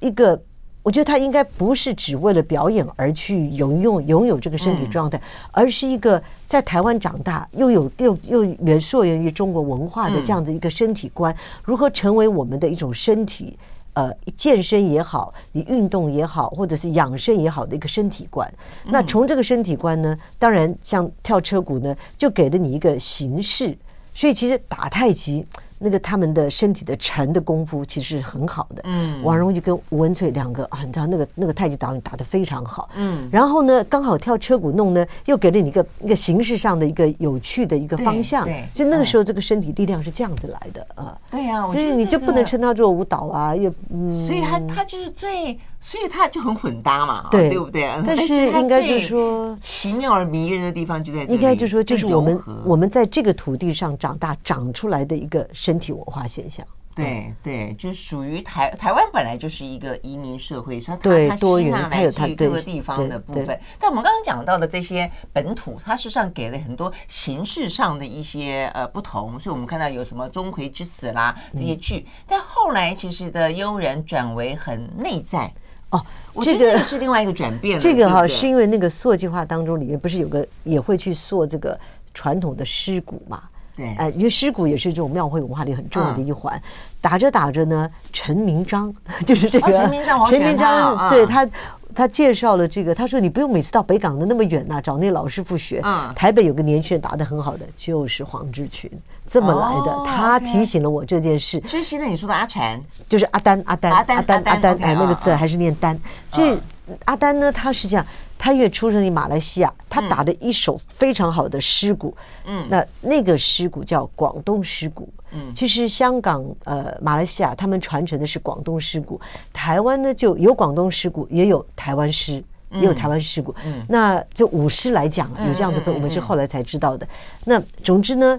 [0.00, 0.42] 一个，
[0.82, 13.56] 我觉得他应该不是只为了表演而去拥有拥有这个身体状态，而是一个在台湾长大又有又又源溯源于中国文化的这样的一个身体观，如何成为我们的一种身体，
[13.92, 18.52] 呃，健身也好，你运动也好，或者是养生也好的一个身体观。
[18.86, 23.78] 那从这个身体观呢，当然像跳车鼓呢，就给了你一个形式，
[24.12, 25.46] 所以其实打太极。
[25.78, 28.82] 那个他们的身体的沉的功夫其实是很好的。
[28.84, 32.88] 嗯，王荣就跟吴文翠两个啊，你知道那个那个太极导演打得非常好。
[32.96, 38.44] 嗯，然后呢，刚好跳车鼓弄呢，又给了你一个一个形式上的一个有趣的一个方向。
[38.44, 41.16] 对，所以那个时候这个身体力量是这样子来的啊。
[41.30, 44.26] 对呀，所以你就不能称它做舞蹈啊，也嗯。
[44.26, 45.58] 所以他他就是最。
[45.78, 47.88] 所以它就很混搭嘛，对，对不对？
[48.04, 51.34] 但是应该就是说，奇妙而迷人的地方就在这里。
[51.34, 56.64] 应该就是说，就是我们我们在这个土地上长大长出来的一个身体文化现象。
[56.94, 63.58] 对对，就属于台台湾本来就是一个移民社会，所以它它吸纳来自于各个地方的部分。
[63.78, 69.38] 但我们刚刚讲到的这些本土，它实际上给了很多形式上的一些呃不同。
[69.38, 75.52] 所以我们看到有什么钟馗之死啦这些剧，但后来其实的悠然转为很内在。
[75.90, 76.02] 哦，
[76.40, 77.78] 这个是另外一个转变。
[77.78, 81.78] 这个哈是因为那个塑计划当中里面不是有个也会去塑这个
[82.14, 83.42] 传统的尸骨嘛？
[83.76, 86.60] 对，哎，因为狮鼓也是这种庙会文化里很重要的一环。
[87.00, 88.92] 打着打着呢，陈明章
[89.26, 91.46] 就是这个陈明章，陈明章对他。
[91.94, 95.80] 他介绍了这个，他说你不用每次到北港的那么远呐，找那老师傅学。
[95.82, 98.90] 嗯，台北有个年轻人打得很好的，就是黄志群
[99.26, 100.04] 这么来的。
[100.04, 101.58] 他提醒了我这件事。
[101.60, 105.98] 就是现在你说的阿禅，就是阿丹，阿丹，阿丹，阿丹，哎，那个字还是念丹。
[106.30, 106.60] 所以
[107.06, 108.04] 阿丹呢，他是这样，
[108.38, 119.20] 他因为出生于马来西亚，他打的一手非常好的狮鼓，嗯，那那个狮鼓叫广东狮鼓，嗯，其实香港呃马来西亚他们传承的是广东狮鼓，
[119.52, 127.06] 台湾呢就有广东狮鼓，也有台湾狮，也有台湾狮鼓，嗯，那就舞狮来讲有这样的分，我们是后来才知道的。
[127.44, 128.38] 那总之呢。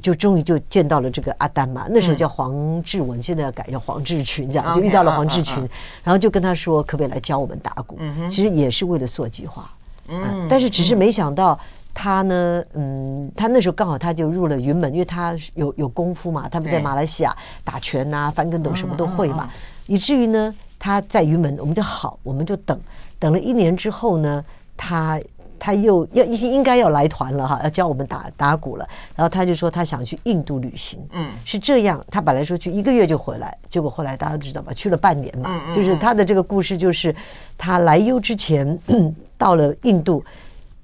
[0.00, 5.68] 就终于就见到了这个阿丹嘛，那时候叫黄志文，现在要改叫黄志群，这样就遇到了黄志群，
[6.02, 7.98] 然后就跟他说可不可以来教我们打鼓，
[8.30, 9.70] 其实也是为了做计划，
[10.08, 11.58] 嗯，但是只是没想到
[11.92, 19.50] 他呢，嗯，他那时候刚好他就入了云门，因为他有有功夫嘛，他们在马来西亚打拳呐、翻跟斗什么都会嘛，
[19.86, 22.80] 以至于呢他在云门，我们就好，我们就等
[23.18, 24.42] 等了一年之后呢，
[24.74, 25.20] 他。
[25.64, 28.84] 他又要应应该要来团了哈，要教我们打打鼓了。
[29.14, 32.04] 然后他就说他想去印度旅行，嗯，是这样。
[32.10, 35.72] 他本来说去一个月就回来，结果后来大家都知道吧，去了半年嘛。
[35.72, 37.14] 就是他的这个故事，就是
[37.56, 38.76] 他来优之前
[39.38, 40.24] 到了印度，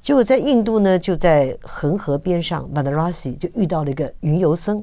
[0.00, 4.80] 结果在印度呢，就在恒河边上 Varanasi 就遇到了一个云游僧。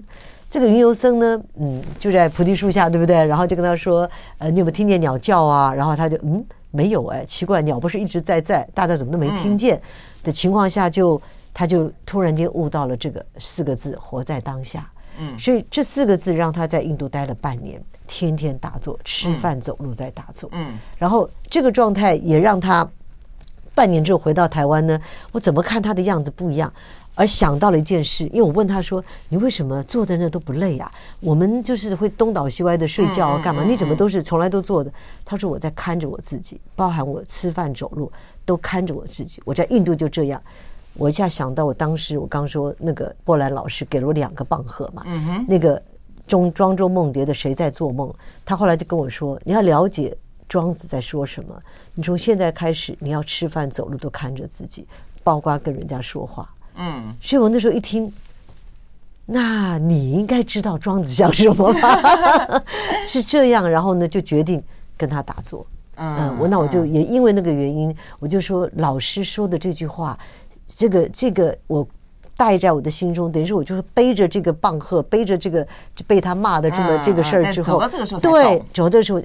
[0.49, 3.15] 这个云游僧呢，嗯，就在菩提树下，对不对？
[3.25, 5.73] 然后就跟他说，呃，你有没有听见鸟叫啊？
[5.73, 6.45] 然后他就嗯。
[6.75, 9.81] 没有哎，奇怪，鸟不是一直在在，大家怎么都没听见
[10.21, 11.21] 的情况下就，就
[11.53, 14.91] 他就突然间悟到了这个四个字：活在当下。
[15.17, 20.49] 嗯，所以这四个字让他在印度待了半年，天天打坐，吃饭走路在打坐。
[20.51, 22.85] 嗯，然后这个状态也让他
[23.73, 24.99] 半年之后回到台湾呢，
[25.31, 26.71] 我怎么看他的样子不一样。
[27.15, 30.91] 而想到了一件事，因为我问他说：“你为什么坐在那都不累啊？
[31.21, 33.63] 我们就是会东倒西歪的睡觉啊，干嘛？
[33.63, 34.91] 你怎么都是从来都坐的？”
[35.23, 38.11] 他说：“我在看着我自己，包含我吃饭走路
[38.45, 39.41] 都看着我自己。
[39.45, 40.41] 我在印度就这样。
[40.97, 45.03] 我一下想到，我当时我刚说那个波兰老师给了我两个棒喝嘛，
[45.47, 45.81] 那个
[46.27, 48.09] 中庄周梦蝶的《谁在做梦》，
[48.45, 50.15] 他后来就跟我说：你要了解
[50.47, 51.57] 庄子在说什么，
[51.93, 54.87] 你从现在开始你要吃饭走路都看着自己，
[55.23, 58.11] 包括跟人家说话。”嗯，所以我那时候一听，
[59.25, 62.63] 那你应该知道庄子像什么吧？
[63.07, 64.61] 是这样，然后呢，就决定
[64.97, 65.65] 跟他打坐。
[65.97, 70.17] 嗯，我那我就也因为那个原因，我就说老师说的这句话，
[70.67, 71.87] 这个这个我
[72.35, 75.65] 带在我的心中，等于是我就是背着这个棒喝，背着这个
[76.05, 77.81] 被他骂的这么这个事儿之后，
[78.19, 79.21] 对，走的时候。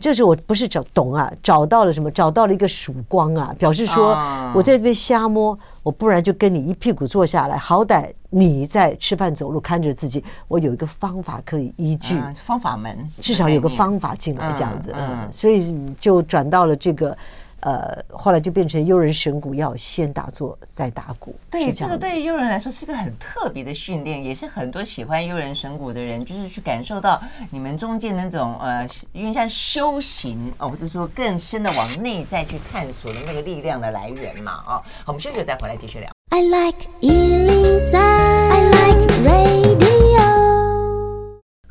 [0.00, 2.10] 这是我不是找懂啊，找到了什么？
[2.10, 4.16] 找到了一个曙光啊，表示说
[4.54, 17.16] 我在这边瞎摸，我不然就跟你一屁股坐下来，好歹你在吃饭走路看着自己，我有一个方法可以依据，方法门，至少有个方法进来这样子，嗯，所以就转到了这个。
[17.64, 21.34] 呃，后来就变成悠人神鼓，要先打坐再打鼓。
[21.50, 27.18] 对，这，个对于悠人来说是一个很特别的训练，也是很多喜欢悠人神鼓的人，就是去感受到
[27.50, 34.82] 你们中间那种呃，因为像修行哦，或者说更深的往内在去探索的那个力量的来源嘛啊、哦。
[34.84, 36.10] 好，我们休息再回来继续聊。
[36.30, 39.83] I like 103, I like radio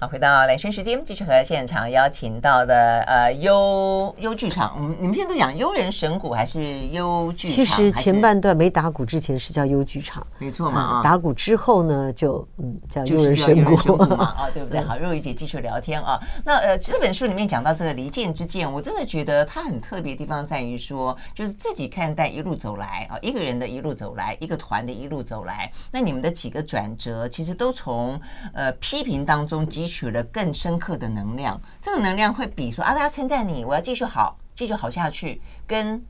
[0.07, 7.55] 回到兰萱时间，继续和现场邀请到的呃优优剧场，嗯，你们现在都讲优人神鼓还是优剧场？
[7.55, 11.03] 其实前半段没打鼓之前是叫优剧场，没错嘛、嗯。
[11.03, 14.79] 打鼓之后呢，就嗯叫优人神鼓嘛，啊， 对不对？
[14.81, 16.19] 好，若雨姐继续聊天啊。
[16.43, 28.19] 那呃这本书里面讲到这个离间之剑，我真的觉得它很特别的地方在于说，就是自己看待一路走来啊，一个人的一路走来，一个团的一路走来，那你们的几个转折，其实都从
[28.53, 30.03] 呃批评当中汲取。
[30.13, 36.03] 了更深刻的能量，这个能量会比说啊，大家称赞你，我要继续好，继续好下去，跟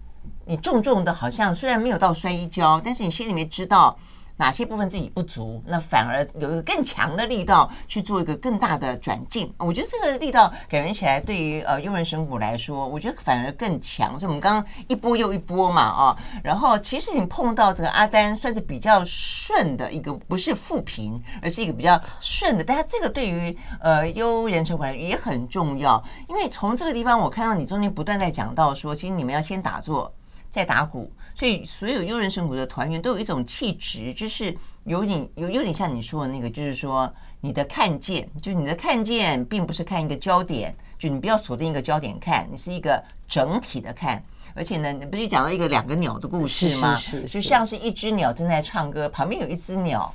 [0.46, 3.98] 你重重的，好像虽然没有到摔一跤，但是你心里面知道。
[4.38, 9.54] 哪些部分自己不足，那反而有一个更强的力道去做一个更大的转进。
[9.58, 14.20] 我觉得这个力道感觉起来，对于呃悠人神鼓来说，我觉得反而更强。
[14.20, 22.64] 所以我们刚刚一波又一波嘛，啊，然后其实你碰到这个阿丹算是比较顺的一个，不是负平，而是一个比较顺的。
[22.64, 30.12] 但是这个对于呃悠人神鼓也很重要，因为从这个地方我看到你中间不断在讲到说，其实你们要先打坐，
[30.50, 31.12] 再打鼓。
[31.36, 44.24] 所以，所有优人神鼓的团员都有一种气质，就是有点有有点像你说的那个，就是说你的看见，就你的看见，并不是看一个焦点，就你不要锁定一个焦点看，你是一个整体的看。
[44.56, 46.96] 而且呢，你不是讲到一个两个鸟的故事吗？
[46.96, 50.14] 是，是，是，是，就像是一只鸟正在唱歌，旁边有一只鸟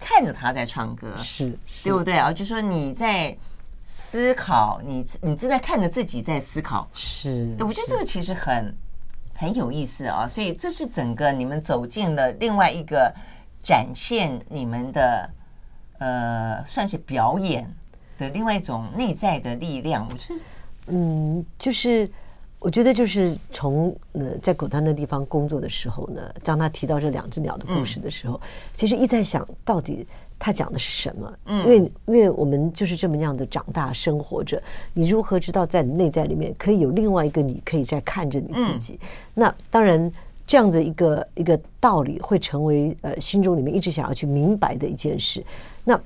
[0.00, 2.32] 看着它在唱歌，是，对不对啊？
[2.32, 3.36] 就说你在
[3.84, 7.54] 思考，你你正在看着自己在思考，是。
[7.58, 8.74] 我觉得这个其实很。
[9.36, 13.12] 很有意思啊，所以这是整个你们走进了另外一个
[13.62, 15.30] 展现你们的
[15.98, 17.72] 呃，算是表演
[18.18, 20.06] 的另外一种内在的力量。
[20.10, 20.40] 我觉得，
[20.88, 22.08] 嗯，就是
[22.58, 28.40] 我觉得就是从呃在狗滩那地方工作的时候呢，当他提到这两只鸟的故事的时候，
[28.72, 30.06] 其实一直在想到底
[30.44, 31.32] 他讲的是什么？
[31.46, 38.92] 嗯，因为因为我们就是这么样的长大生活着，你如何知道在你内在里面可以有另外一个你可以在看着你自己？
[39.02, 40.12] 嗯、那当然
[40.46, 45.42] 这样的一个一个道理会成为呃心中里面一直想要去明白的一件事。
[45.82, 45.98] 那。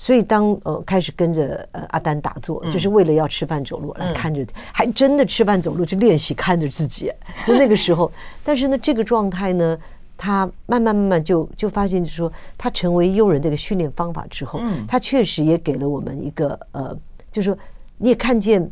[0.00, 7.10] 所以当呃开始跟着呃阿丹打坐，就是为了要吃饭走路来看着，还真的吃饭走路去练习看着自己，
[7.44, 8.08] 就那个时候。
[8.44, 9.76] 但是呢，这个状态呢，
[10.18, 16.94] 他慢慢慢慢就就发现，就是说他成为优人这个训练方法之后，他确实也给了我们一个呃，
[17.32, 17.58] 就是说
[17.96, 18.70] 你也看见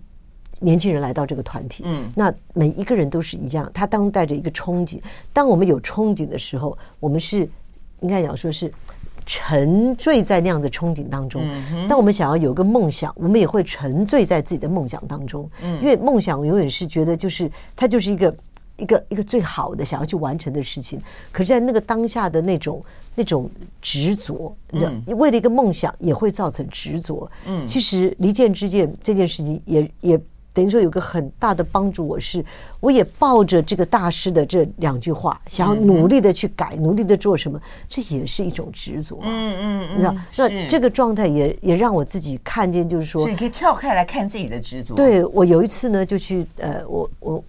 [0.61, 5.01] 年轻人来到这个团体，嗯，那每一个人都是一样，他当带着一个憧憬。
[5.33, 7.49] 当我们有憧憬的时候，我们是
[8.01, 8.71] 应该讲说是。
[9.29, 11.43] 沉醉在那样的憧憬当中，
[11.89, 15.51] 当我们想要有个梦想，我们也会沉醉在自己的梦想当中。
[15.81, 18.33] 因为梦想永远是觉得就是它就是一个
[18.77, 21.01] 一个一个最好的想要去完成的事情。
[21.33, 23.51] 可是，在那个当下的那种那种
[23.81, 24.55] 执着，
[25.05, 27.31] 你为了一个梦想也会造成执着。
[27.47, 30.21] 嗯，其实离间之见这件事情也也。
[30.53, 32.43] 等于说有个很大的帮助，我是
[32.81, 39.19] 我也抱着这个大师的这两句话，想要努力的去改，努力的做什么，这也是一种执着。
[39.21, 44.95] 嗯嗯，你知道，那这个状态也也让我自己看见，就是说，所以可以跳开来看自己的执着。
[44.95, 47.45] 对，我有一次呢，就去呃，我我。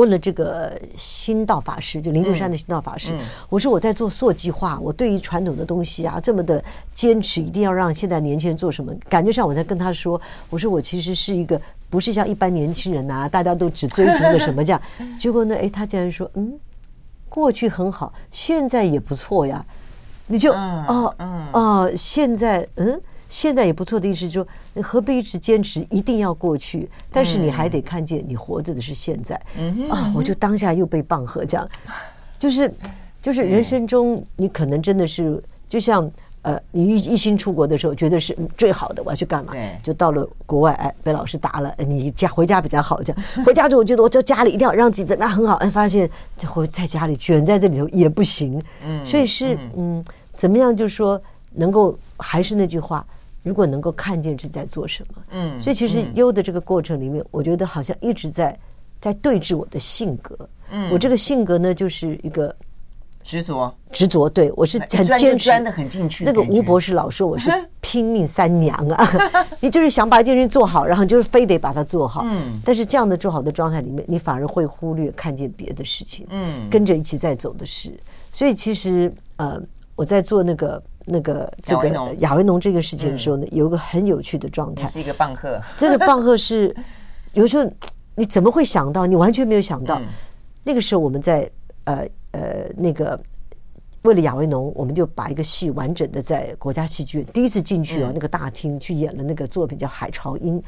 [0.00, 3.14] 问了这个新道法师，就灵鹫山的新道法师，
[3.50, 8.90] 我说我在做塑计划，我对于传统的东西啊这么的坚持，一定要让现在年轻人做什么？
[9.10, 14.80] 感觉上我在跟他说，我说我其实是一个不是像一般年轻人呐，大家都只追逐的什么这样。
[15.20, 16.58] 结果呢，哎，他竟然说，嗯，
[17.28, 19.62] 过去很好，现在也不错呀。
[20.26, 21.14] 你就哦
[21.52, 22.98] 哦，现在嗯。
[23.30, 26.90] 现在也不错的意思，就是说你何必一直坚持一定要过去？
[27.12, 29.40] 但是你还得看见你活着的是现在。
[29.88, 31.66] 啊，我就当下又被棒喝，这样，
[32.40, 32.70] 就是
[33.22, 36.10] 就是人生中你可能真的是就像
[36.42, 39.52] 呃，你一一心出国的时候，觉得是最好的，我要去干嘛？
[39.80, 48.60] 就到了国外，哎，被老师打了，你家回家比较好，这样回家之后，我觉得我在家里一定要让自己怎么样很好，哎，发现在回在家里卷在这里头也不行。
[48.84, 50.76] 嗯，所以是嗯，怎么样？
[50.76, 51.20] 就是说
[51.52, 53.06] 能够还是那句话。
[53.42, 58.54] 如果能够看见自己在做什么，嗯，所以其实优的这个过程里面，我觉得好像一直在
[59.00, 60.36] 在对峙我的性格，
[60.70, 62.54] 嗯，我这个性格呢，就是一个
[63.22, 66.24] 执着，执着，对我是很坚持，钻的很进去。
[66.24, 69.08] 那个吴博士老说我是 拼命三娘啊，
[69.60, 77.98] 你就是想把一件事做好，然后就是非得把它做好，嗯，但是这样的做好的状态里面，你反而会忽略看见别的事情，嗯，跟着一起在走的事，
[78.32, 79.58] 所以其实呃，
[79.96, 80.82] 我在做那个。
[81.06, 81.88] 那个这个
[82.20, 85.60] 亚维农这个事情的时候呢，有一个很有趣的状态，是一个棒喝。
[85.76, 86.74] 这个棒喝是
[87.32, 87.70] 有时候
[88.14, 89.06] 你怎么会想到？
[89.06, 90.00] 你完全没有想到。
[90.62, 91.50] 那个时候我们在
[91.84, 93.18] 呃呃那个
[94.02, 100.60] 为了亚维农，我们就把一个戏完整的在国家戏剧院第一次进去啊，那个大厅去演了那个作品叫《海潮音》。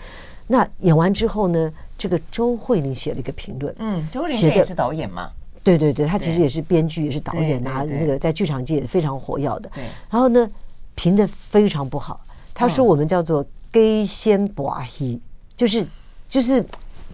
[0.47, 3.75] 那演完之后呢，这个周慧玲写了一个评论。
[3.79, 5.31] 嗯，周慧玲也是导演嘛。
[5.63, 9.71] 对对对，他其实也是编剧，也是导演啊，那个在剧场界也非常火药的。
[10.11, 10.49] 然后呢，
[10.95, 12.21] 评的非常不好。
[12.53, 15.21] 他说我们叫做 “gay 先寡戏”，
[15.57, 15.87] 就是
[16.29, 16.65] 就是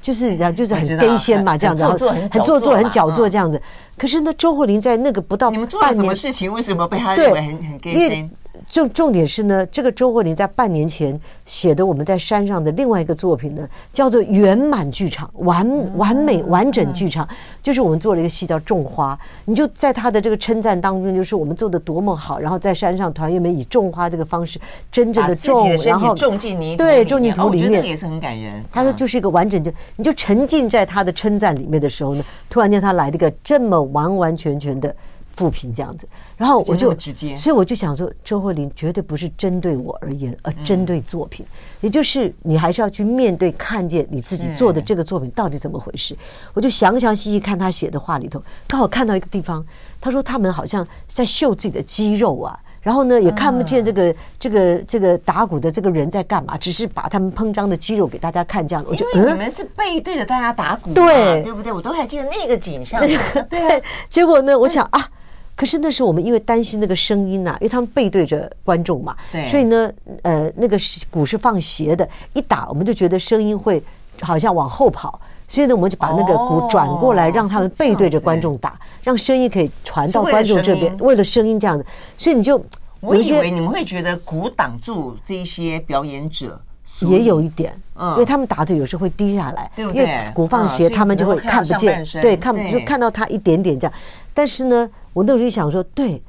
[0.00, 3.60] 就是你知道，就是很 gay 仙嘛，这样子，很做作、很矫作这样子。
[3.96, 6.52] 可是呢，周慧玲在那个不到半年，你们做了什么事情？
[6.52, 8.30] 为什么被他认为很很？
[8.66, 17.26] 重重点是呢，这个周慧玲在半年前写的我们在山上的另外一个作品呢，叫做圆满剧场，完完美完整剧场，
[17.62, 19.18] 就是我们做了一个戏叫种花。
[19.46, 24.60] 你就在他的这个称赞当中，就是我们做的多么好，然后在山上团员们以种花这个方式
[24.92, 28.62] 真正的种，然后种进泥对种进土里面，我觉得也是很感人。
[28.70, 34.94] 他说就是一个完整，就你就沉浸在他的称赞里面的时候呢，突然间他来了一个这么完完全全的。
[35.38, 36.04] 负评这样子，
[36.36, 41.46] 然后我就直接，所以我就想说，周慧玲绝对不是针对我而言，而针对作品，
[41.80, 46.16] 也就是你还是要去面对，看见你自己做的这个作品到底怎么回事。
[46.54, 49.64] 我就详详细细看他写的话里头，刚好看到一个地方，
[50.00, 58.84] 他说他们好像在秀自己的肌肉啊，然后呢也看不见这个这个这个打鼓的这个人在干嘛，只是把他们膨胀的肌肉给大家看这样。
[58.88, 61.72] 我就因为你们是背对着大家打鼓，对对不对？
[61.72, 63.00] 我都还记得那个景象。
[63.00, 65.08] 对， 结果呢，我想啊。
[65.56, 69.90] 可是那时候我们因为担心那个声音呐、啊，因为他们背对着观众嘛，对，所以呢，
[70.22, 70.78] 呃，那个
[71.10, 73.82] 鼓是放斜的，一打我们就觉得声音会
[74.20, 80.94] 好像往后跑，所以呢，我们就把那个鼓转过来，让他们背对着观众打，让声音可以传到观众这边。
[80.98, 81.86] 为了声音这样子，
[82.18, 82.62] 所以你就
[83.00, 86.60] 我以为你们会觉得鼓挡住这一些表演者。
[87.00, 93.92] 也有一点，嗯，因为他们打的有时候会低下来，对，因为鼓放斜他们就会看不见，对，看不就看到他一点点这样。
[94.34, 96.20] 但是呢，我那时候就想说，对，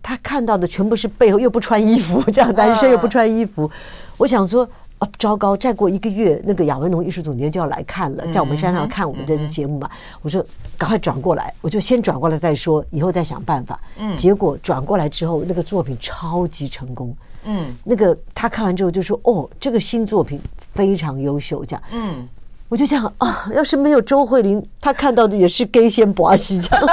[0.00, 3.70] 他看到的全部是背后，又不穿衣服，这样男生又不穿衣服，
[4.16, 4.66] 我想说。
[5.04, 5.54] 哦，糟糕！
[5.54, 9.90] 再过一个月，那个亚文农艺术总监就要来看了，在我们山上看我们这次节目嘛。
[10.22, 10.44] 我说
[10.78, 13.78] 赶快转过来，我就先转过来再说，以后再想办法。
[13.98, 17.14] 嗯，结果转过来之后，那个作品超级成功。
[17.44, 20.40] 嗯，那个他看完之后就说：“哦，这个新作品
[20.72, 22.26] 非常优秀。”这样，嗯，
[22.70, 26.86] 我就想啊，要是没有周慧玲，他看到的也是给先博西这样。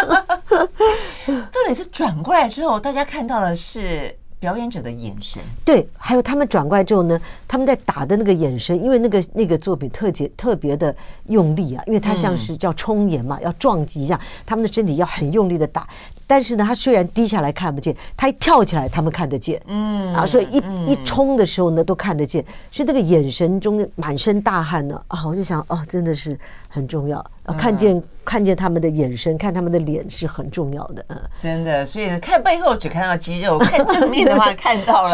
[1.25, 4.13] 重点是转过来之后，大家看到的是。
[4.41, 10.93] 表演者的眼神，对，还有他们转过来之后呢，他们在打的那个眼神，因为那个那个作品特别特别的
[11.27, 15.87] 用力啊，因为它像是叫冲眼嘛，要撞击一下，他们的身体要很用力的打。
[16.31, 19.61] 但是呢，他虽然低下来看不见，他一跳起来，他们看得见。
[19.67, 22.41] 嗯啊，所以一、嗯、一冲的时候呢，都看得见。
[22.71, 27.19] 所以那个眼神中满身大汗呢，啊，我就想，哦，真的是很重要。
[27.43, 31.03] 啊，看见、嗯、看见他们的眼神，看他们的脸是很重要的。
[31.09, 31.85] 嗯，真的。
[31.85, 35.11] 所以呢，看背后只看到肌肉，看正面的话 看到了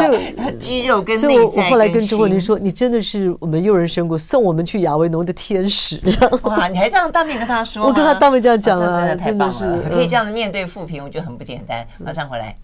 [0.58, 1.28] 肌肉跟内在。
[1.28, 6.00] 所以我我后来跟周慧玲说，你真的是我们诱人神谷送我们去亚维农的天使。
[6.42, 7.84] 哇，你还这样当面跟他说？
[7.84, 11.02] 我跟他当面这样讲啊，真的太棒了，可以这样子面对负评。
[11.08, 12.56] 就很不简单，马上回来。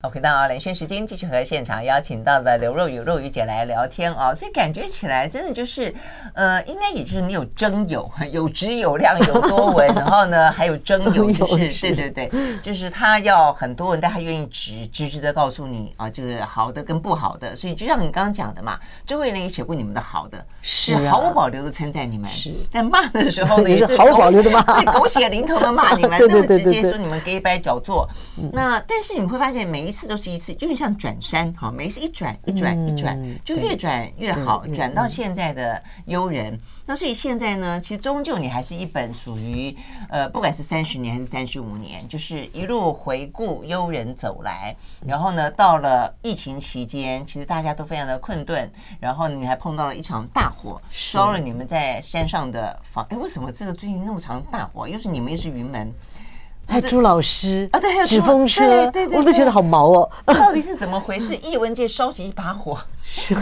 [0.00, 5.92] 好，回到啊，连线时间，继续和现场邀请到的刘若雨若雨姐来聊天啊，所以感觉起来真的就是，
[6.34, 12.30] 呃，应该也就是你有征友，有质有量有多文，然后呢还有征友，就是 对对对，
[12.62, 22.54] 就是他要很多人，但他愿意直直直的告诉你啊，就是好的跟不好的，所以就像你刚刚讲的嘛，周慧玲也写过你们的好的，是毫无保留的称赞你们，是。
[22.70, 28.08] 在骂的时候呢也是毫无保留的骂，对，狗血淋头的骂你们， 那么直接说你们假掰搅作，
[28.52, 29.87] 那但是你会发现每。
[29.88, 36.58] 一次都是一次，有点像转山哈，每一次一转一转一转，就越转越好，转到现在的悠人。
[36.86, 39.74] 那所以现在呢，其实终究你还是一本属于
[40.08, 44.74] 呃，不管是三十年还是三十五年，就是一路回顾悠人走来。
[45.06, 48.70] 然后呢，到了疫情期间，其实大家都非常的困顿，
[49.00, 53.06] 然后你还碰到了一场大火，烧了你们在山上的房。
[53.10, 54.88] 哎，为什么这个最近那么长大火？
[54.88, 55.92] 又是你们又是云门。
[56.68, 60.10] 还有朱老师啊，对，纸风车，对对对，我都觉得好毛哦。
[60.26, 61.34] 到底是怎么回事？
[61.42, 62.78] 叶文界烧起一把火，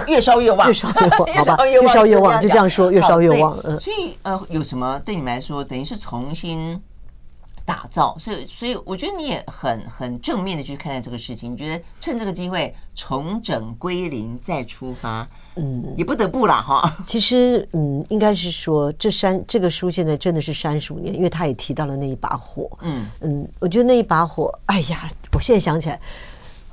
[0.06, 1.24] 越烧越旺，越烧越旺， 好
[1.56, 3.60] 吧，越烧越旺，就这样说，越烧越旺。
[3.80, 6.80] 所以呃，有什么对你们来说，等于是重新
[7.66, 8.16] 打造？
[8.18, 11.52] 所以，所以我觉得你也很很正面的去看待这个事情。
[11.52, 15.28] 你觉得趁这个机会重整归零，再出发？
[15.56, 16.96] 嗯，也不得不啦哈。
[17.06, 22.70] 其实，嗯，应该是说，这三这个书现在真的是三十五年，因为他也提到了那一把火。
[22.82, 26.00] 嗯嗯，我觉得那一把火，哎呀，我现在想起来，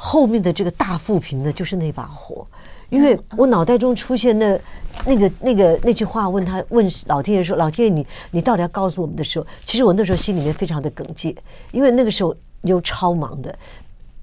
[0.06, 2.46] 后面的这个大负评呢，就是那把火，
[2.90, 4.60] 因为我脑袋中出现那
[5.06, 11.34] 那个那个那句话，问他问老天爷说：“老天爷，你你到底要告诉我们的时候，其实我那时候心里面非常的哽咽，
[11.72, 13.56] 因为那个时候又超忙的。”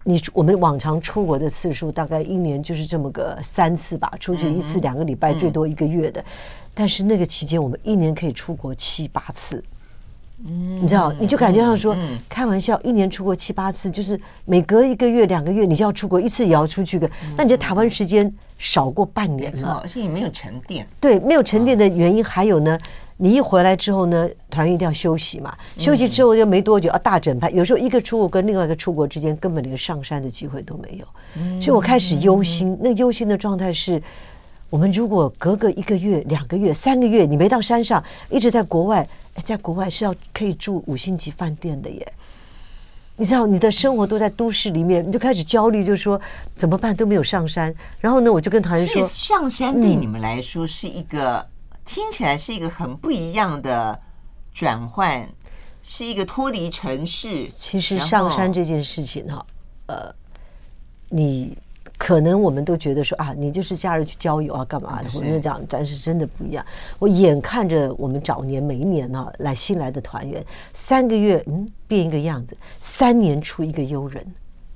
[0.04, 6.22] 你我们往常出国的次数大概一年就是这么个三次吧，出去一次两个礼拜，最多一个月的。
[6.74, 9.64] 但是那个期间，我们一年可以出国七八次。
[10.46, 11.96] 嗯，你知道，你就感觉上说
[12.28, 17.10] 开玩笑，一年出国七八次，就是每隔一个月两个月你就要出国一次，也要出去个。
[17.36, 20.86] 那你在台湾时间少过半年了，而且你没有沉淀。
[21.00, 22.78] 对，没有沉淀的原因还有呢。
[23.22, 25.54] 你一回来之后呢，团员一定要休息嘛。
[25.76, 27.50] 休息之后就没多久啊，大整排。
[27.50, 31.60] 有时候一个出国跟另外一个出国之间根本连上山的机会都没有。
[31.60, 32.78] 所以我开始忧心。
[32.80, 34.02] 那忧心的状态是，
[34.70, 42.12] 我们如果隔个一个月、两个月、三个月，你没到山上，一直在国外，在国外是要可以住五星级饭店的耶。
[43.16, 46.18] 你知道，你的生活都在都市里面，你就开始焦虑，就说
[46.54, 47.74] 怎么办都没有上山。
[47.98, 51.46] 然后呢，我就跟团员说，上山对你们来说是一个。
[51.82, 53.98] 听起来是一个很不一样的
[54.54, 55.28] 转换，
[55.82, 57.44] 是一个脱离城市。
[57.48, 59.44] 其实上山这件事情哈，
[59.86, 60.14] 呃，
[61.08, 61.58] 你
[62.02, 65.10] 可能我们都觉得说啊，你就是假日去郊游啊，干嘛的？
[65.14, 66.64] 我跟你讲，但是真的不一样。
[66.98, 70.42] 我眼看着我们早年每一年呢，来新来的团员，
[70.72, 74.26] 三个月嗯变一个样子，三年出一个优人。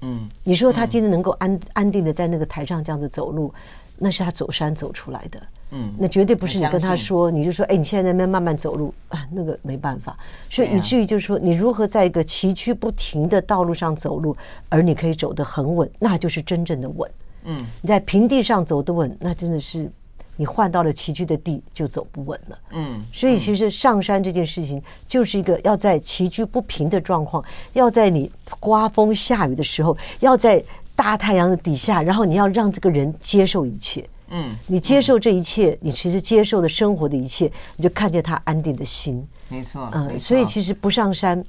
[0.03, 3.53] 嗯，你说他今天能够安安定的在那个台上这样子走路，
[3.97, 5.43] 那是他走山走出来的。
[5.71, 10.17] 嗯，那绝对不是你跟他说，你就说，哎，你现在在那边慢慢走路啊，那个没办法。
[10.49, 14.37] 所以以至于就是说，你如何在一个崎岖不停的道路上走路，
[14.69, 17.11] 而你可以走得很稳，那就是真正的稳。
[17.45, 19.91] 嗯，你在平地上走得稳，那真的是
[20.37, 22.59] 你换到了崎岖的地就走不稳了。
[22.71, 28.31] 嗯，所以其实上山这件事情就是一个要在崎岖不平的状况，要在你
[28.61, 30.63] 刮风下雨的时候，要在。
[30.97, 34.05] 大太阳底下，然后你要让这个人接受一切。
[34.31, 39.25] 嗯，你接受这一切，嗯、你其实接受的生活的一切，你就看见他安定的心。
[39.49, 40.19] 没错，嗯。
[40.19, 41.45] 所以其实不上山，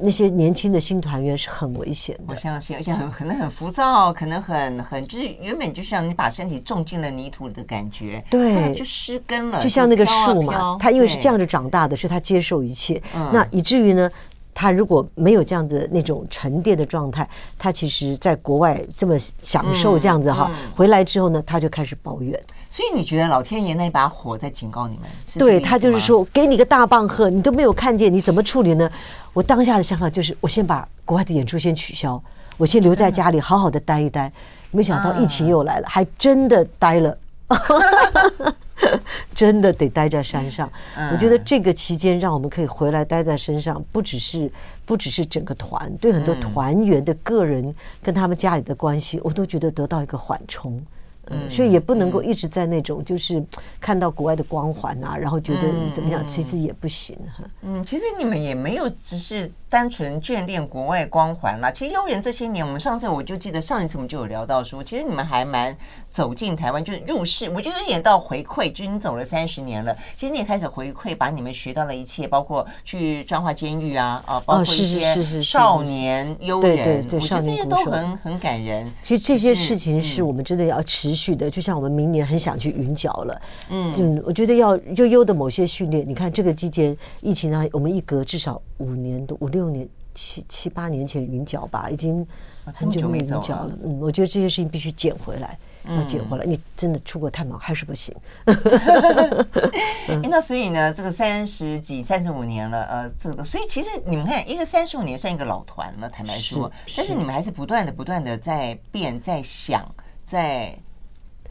[0.00, 2.24] 那些年轻的新团员是很危险的。
[2.26, 9.62] 我相信，而且很可能很浮躁，可能很很就是原本就像你把身体种进了泥土里的感觉，对，就失根了。
[9.62, 14.10] 就像那个树嘛，它因为是这样子长大的，是它接受一切，嗯、那以至于呢。
[14.58, 17.28] 他如果没有这样子那种沉淀的状态，
[17.58, 22.32] 他其实在国外这么享受这样子哈，回来之后呢，他就开始抱怨。
[22.70, 25.06] 所以你觉得老天爷那一把火在警告你们？
[25.38, 28.90] 对，他就是说，给你个大棒喝，你都没有看见，你怎么处理呢？
[29.34, 32.18] 我当下的想法就是，我先把国外的演出先取消，
[32.56, 34.32] 我先留在家里好好的待一待。
[34.70, 37.18] 没想到疫情又来了，还真的待了。
[39.34, 40.70] 真的得待在山上，
[41.12, 44.50] 我觉得这个期间让我们可以回来待在山上，不只是
[44.84, 50.80] 不只是整个团，对很多团员的个人跟他们家里的关系，我都觉得得到一个缓冲。
[51.28, 53.44] 嗯，所以也不能够一直在那种就是
[53.80, 57.42] 看到国外的光环啊，然后觉得怎么样，其实也不行哈。
[57.62, 61.70] 嗯，其实你们也没有只是单纯眷恋国外光环啦。
[61.70, 65.76] 其实悠人这些年，我们上次我就记得上一次我们就有聊到说，其实你们还蛮
[66.10, 67.50] 走进台湾，就是入世。
[67.50, 78.92] 我觉得有点到回馈，就你走了三十年了，其实你也开始回馈，把你们学到的一切，包括去彰化监狱啊，啊，包括一些少年优人，我觉得这些都很很感人。
[79.00, 92.26] 其实这些事情是我们真的要持续的，就像我们明年很想去云脚了，嗯，我觉得要就优的某些训练，你看这个期间疫情呢，我们一隔至少五年多五六年七七八年前云脚吧，已经
[92.64, 96.44] 很久没云脚了，嗯，我觉得这些事情必须捡回来，要捡回来。
[96.44, 98.14] 你真的出国太忙还是不行。
[100.30, 109.84] 那所以呢，这个三十几三十五年了，呃，这个所以其实你们看，一个三十五年算一个老团了，坦白说，但是你们还是不断的不断的在变，在想，
[110.24, 110.76] 在。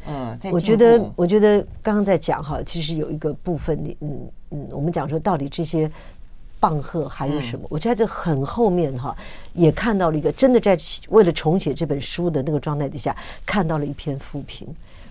[0.08, 5.90] 嗯，我觉得，我觉得刚刚在讲哈，其实有一个部分，你嗯嗯，我们讲说到底这些
[6.66, 7.64] 棒喝还有什么？
[7.66, 9.16] 嗯、我觉得这很后面哈，
[9.54, 10.76] 也看到了一个真的在
[11.10, 14.68] 为了重写这本书的那个状态底下，看到了一篇复评。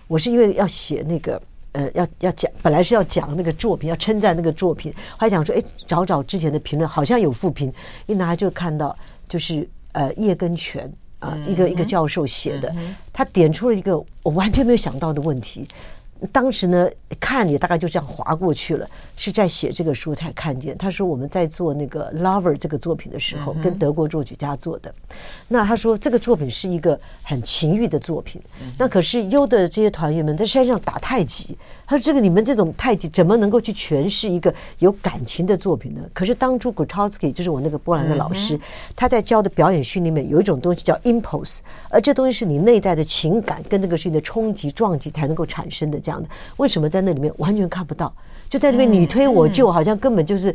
[0.09, 1.40] 我是因为要写那个
[1.70, 7.72] 呃，要要讲，本来是要讲那个作品，要称赞那个作品，还想说，哎，找找之前的评论，好像有复评，
[8.07, 8.96] 一拿就看到
[9.28, 10.92] 就是呃叶根泉。
[11.20, 12.70] 啊，一个一个教授写的，
[13.11, 15.66] 他点出了一个我完全没有想到的问题。
[16.33, 16.89] 当时呢，
[17.21, 18.89] 看也大概就这样划过去了。
[19.17, 24.93] 是在写这个书才看见，他说我们在做那个《Lover》这个作品的时候，跟德国作曲家做的。
[25.49, 28.41] 那他说这个作品是一个很情欲的作品。
[28.79, 31.57] 那可是优的这些团员们在山上打太极，
[31.87, 36.01] 他说这个你们这种太极怎么能够去诠释一个有感情的作品呢？
[36.15, 38.59] 可是当初 Grotowski 就是我那个波兰的老师，
[38.97, 41.59] 他在教的表演训里面有一种东西叫 impulse，
[41.91, 46.01] 而这东西是你内在的情感跟这个事情的冲击撞击才能够产生的。
[46.05, 46.28] 这样的，
[46.59, 48.14] 为什么在那里面完全看不到？
[48.50, 50.55] 就在那边你推我就，好像根本就是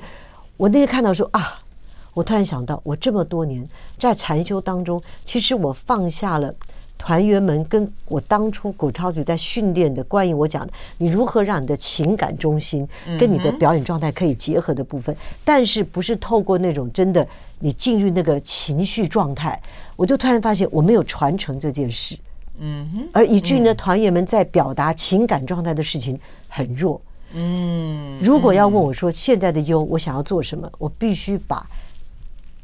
[0.55, 1.59] 我那天看到说啊，
[2.13, 6.53] 我突然想到，我这么多年在禅修当中，其实我放下了
[6.97, 12.87] 团员们跟我当初古超子在训练的关于我讲的，你如何让你的情感中心
[13.17, 17.27] 跟你的表演状态可以结合的部分，但是不是透过那种真的
[17.59, 19.59] 你进入那个情绪状态，
[19.95, 22.17] 我就突然发现我没有传承这件事。
[22.60, 27.01] 嗯哼，而以至于呢，团员们在表达情感状态的事情很弱。
[27.34, 31.66] 嗯，如果要问我说现在的优，我想要做什么，我必须把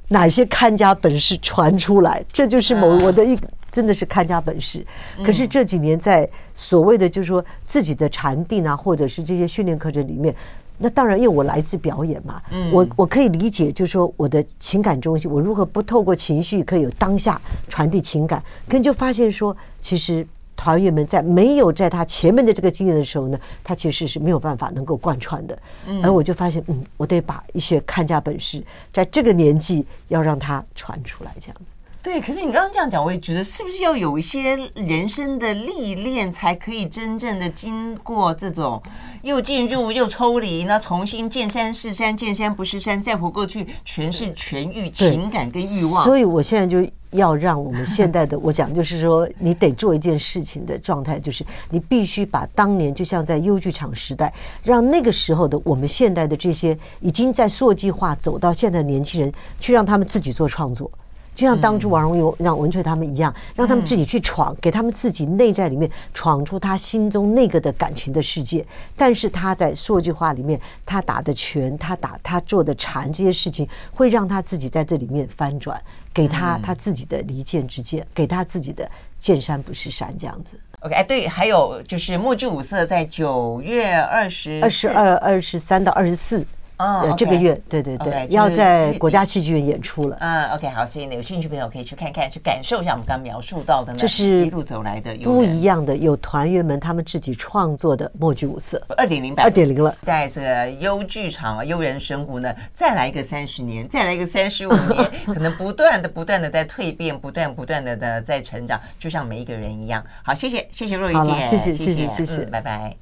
[0.09, 3.37] 哪些看家本事传出来，这就是某我的一
[3.71, 4.85] 真的是看家本事。
[5.23, 10.35] 可是这几年在所谓的就是说自己的禅定啊，或者是这些训练课程里面。
[10.77, 25.57] 那当然，因为我来自表演嘛，我我可以理解，就是说我的情感中心，我如何不透过情绪，可以有当下传递情感，可你就发现说，其实团员们在没有在他前面的这个经验的时候呢，他其实是没有办法能够贯穿的。
[26.01, 31.74] 而我就发现，嗯，我得把一些看家本事，在这个年纪要让他传出来，这样子。
[32.05, 38.79] 对，可是你刚刚这样讲，我也觉得是不是要有一些人生的历练，才可以真正的经过这种
[39.23, 46.03] 又进入又抽离，那重新见山是山，见山不是山，再回过去全是痊愈情感跟欲望。
[46.03, 54.31] 所以我现在就要让我们现代的我讲，就是说你得做一件事情的状态，就是你必须把当年就像在优剧场时代，
[54.63, 60.91] 让那个时候的我们现代的这些已经在塑计划走到现在的年轻人，去让他们自己做创作。
[61.35, 68.65] 就像当初王荣友让文翠他们一样，让他们自己去闯，给他们自己内在里面闯出他心中那个的感情的世界。
[68.95, 75.79] 但是他在说句话里面，他打的拳，他打他做的禅，这些事情会让他自己在这里面翻转，
[76.13, 80.51] 给他他自己的离间之见，给他自己的见山不是山这样子。
[80.79, 86.45] OK，哎，对，还有就是墨之五色在九月二十二十二、二十三到二十四。
[86.77, 87.17] 哦，oh.
[87.17, 90.17] 这个月对对对要在国家戏剧院演出了。
[90.19, 99.95] 嗯，OK，好，所以呢，有兴趣朋友可以去看看，去感受一下我们刚刚描述到的呢，这是一路走来的不一样的，有团员们他们自己创作的默剧五色二点零版，二点零了。
[100.03, 110.03] 在这个优剧场啊，悠人生活呢，再来一个三十年，再来一个三十五年， 可能不断的、不断的在蜕变，不断、不断的的在成长，就像每一个人一样。
[110.23, 112.95] 好，谢谢，谢谢若雨姐，谢谢，谢谢，谢拜拜。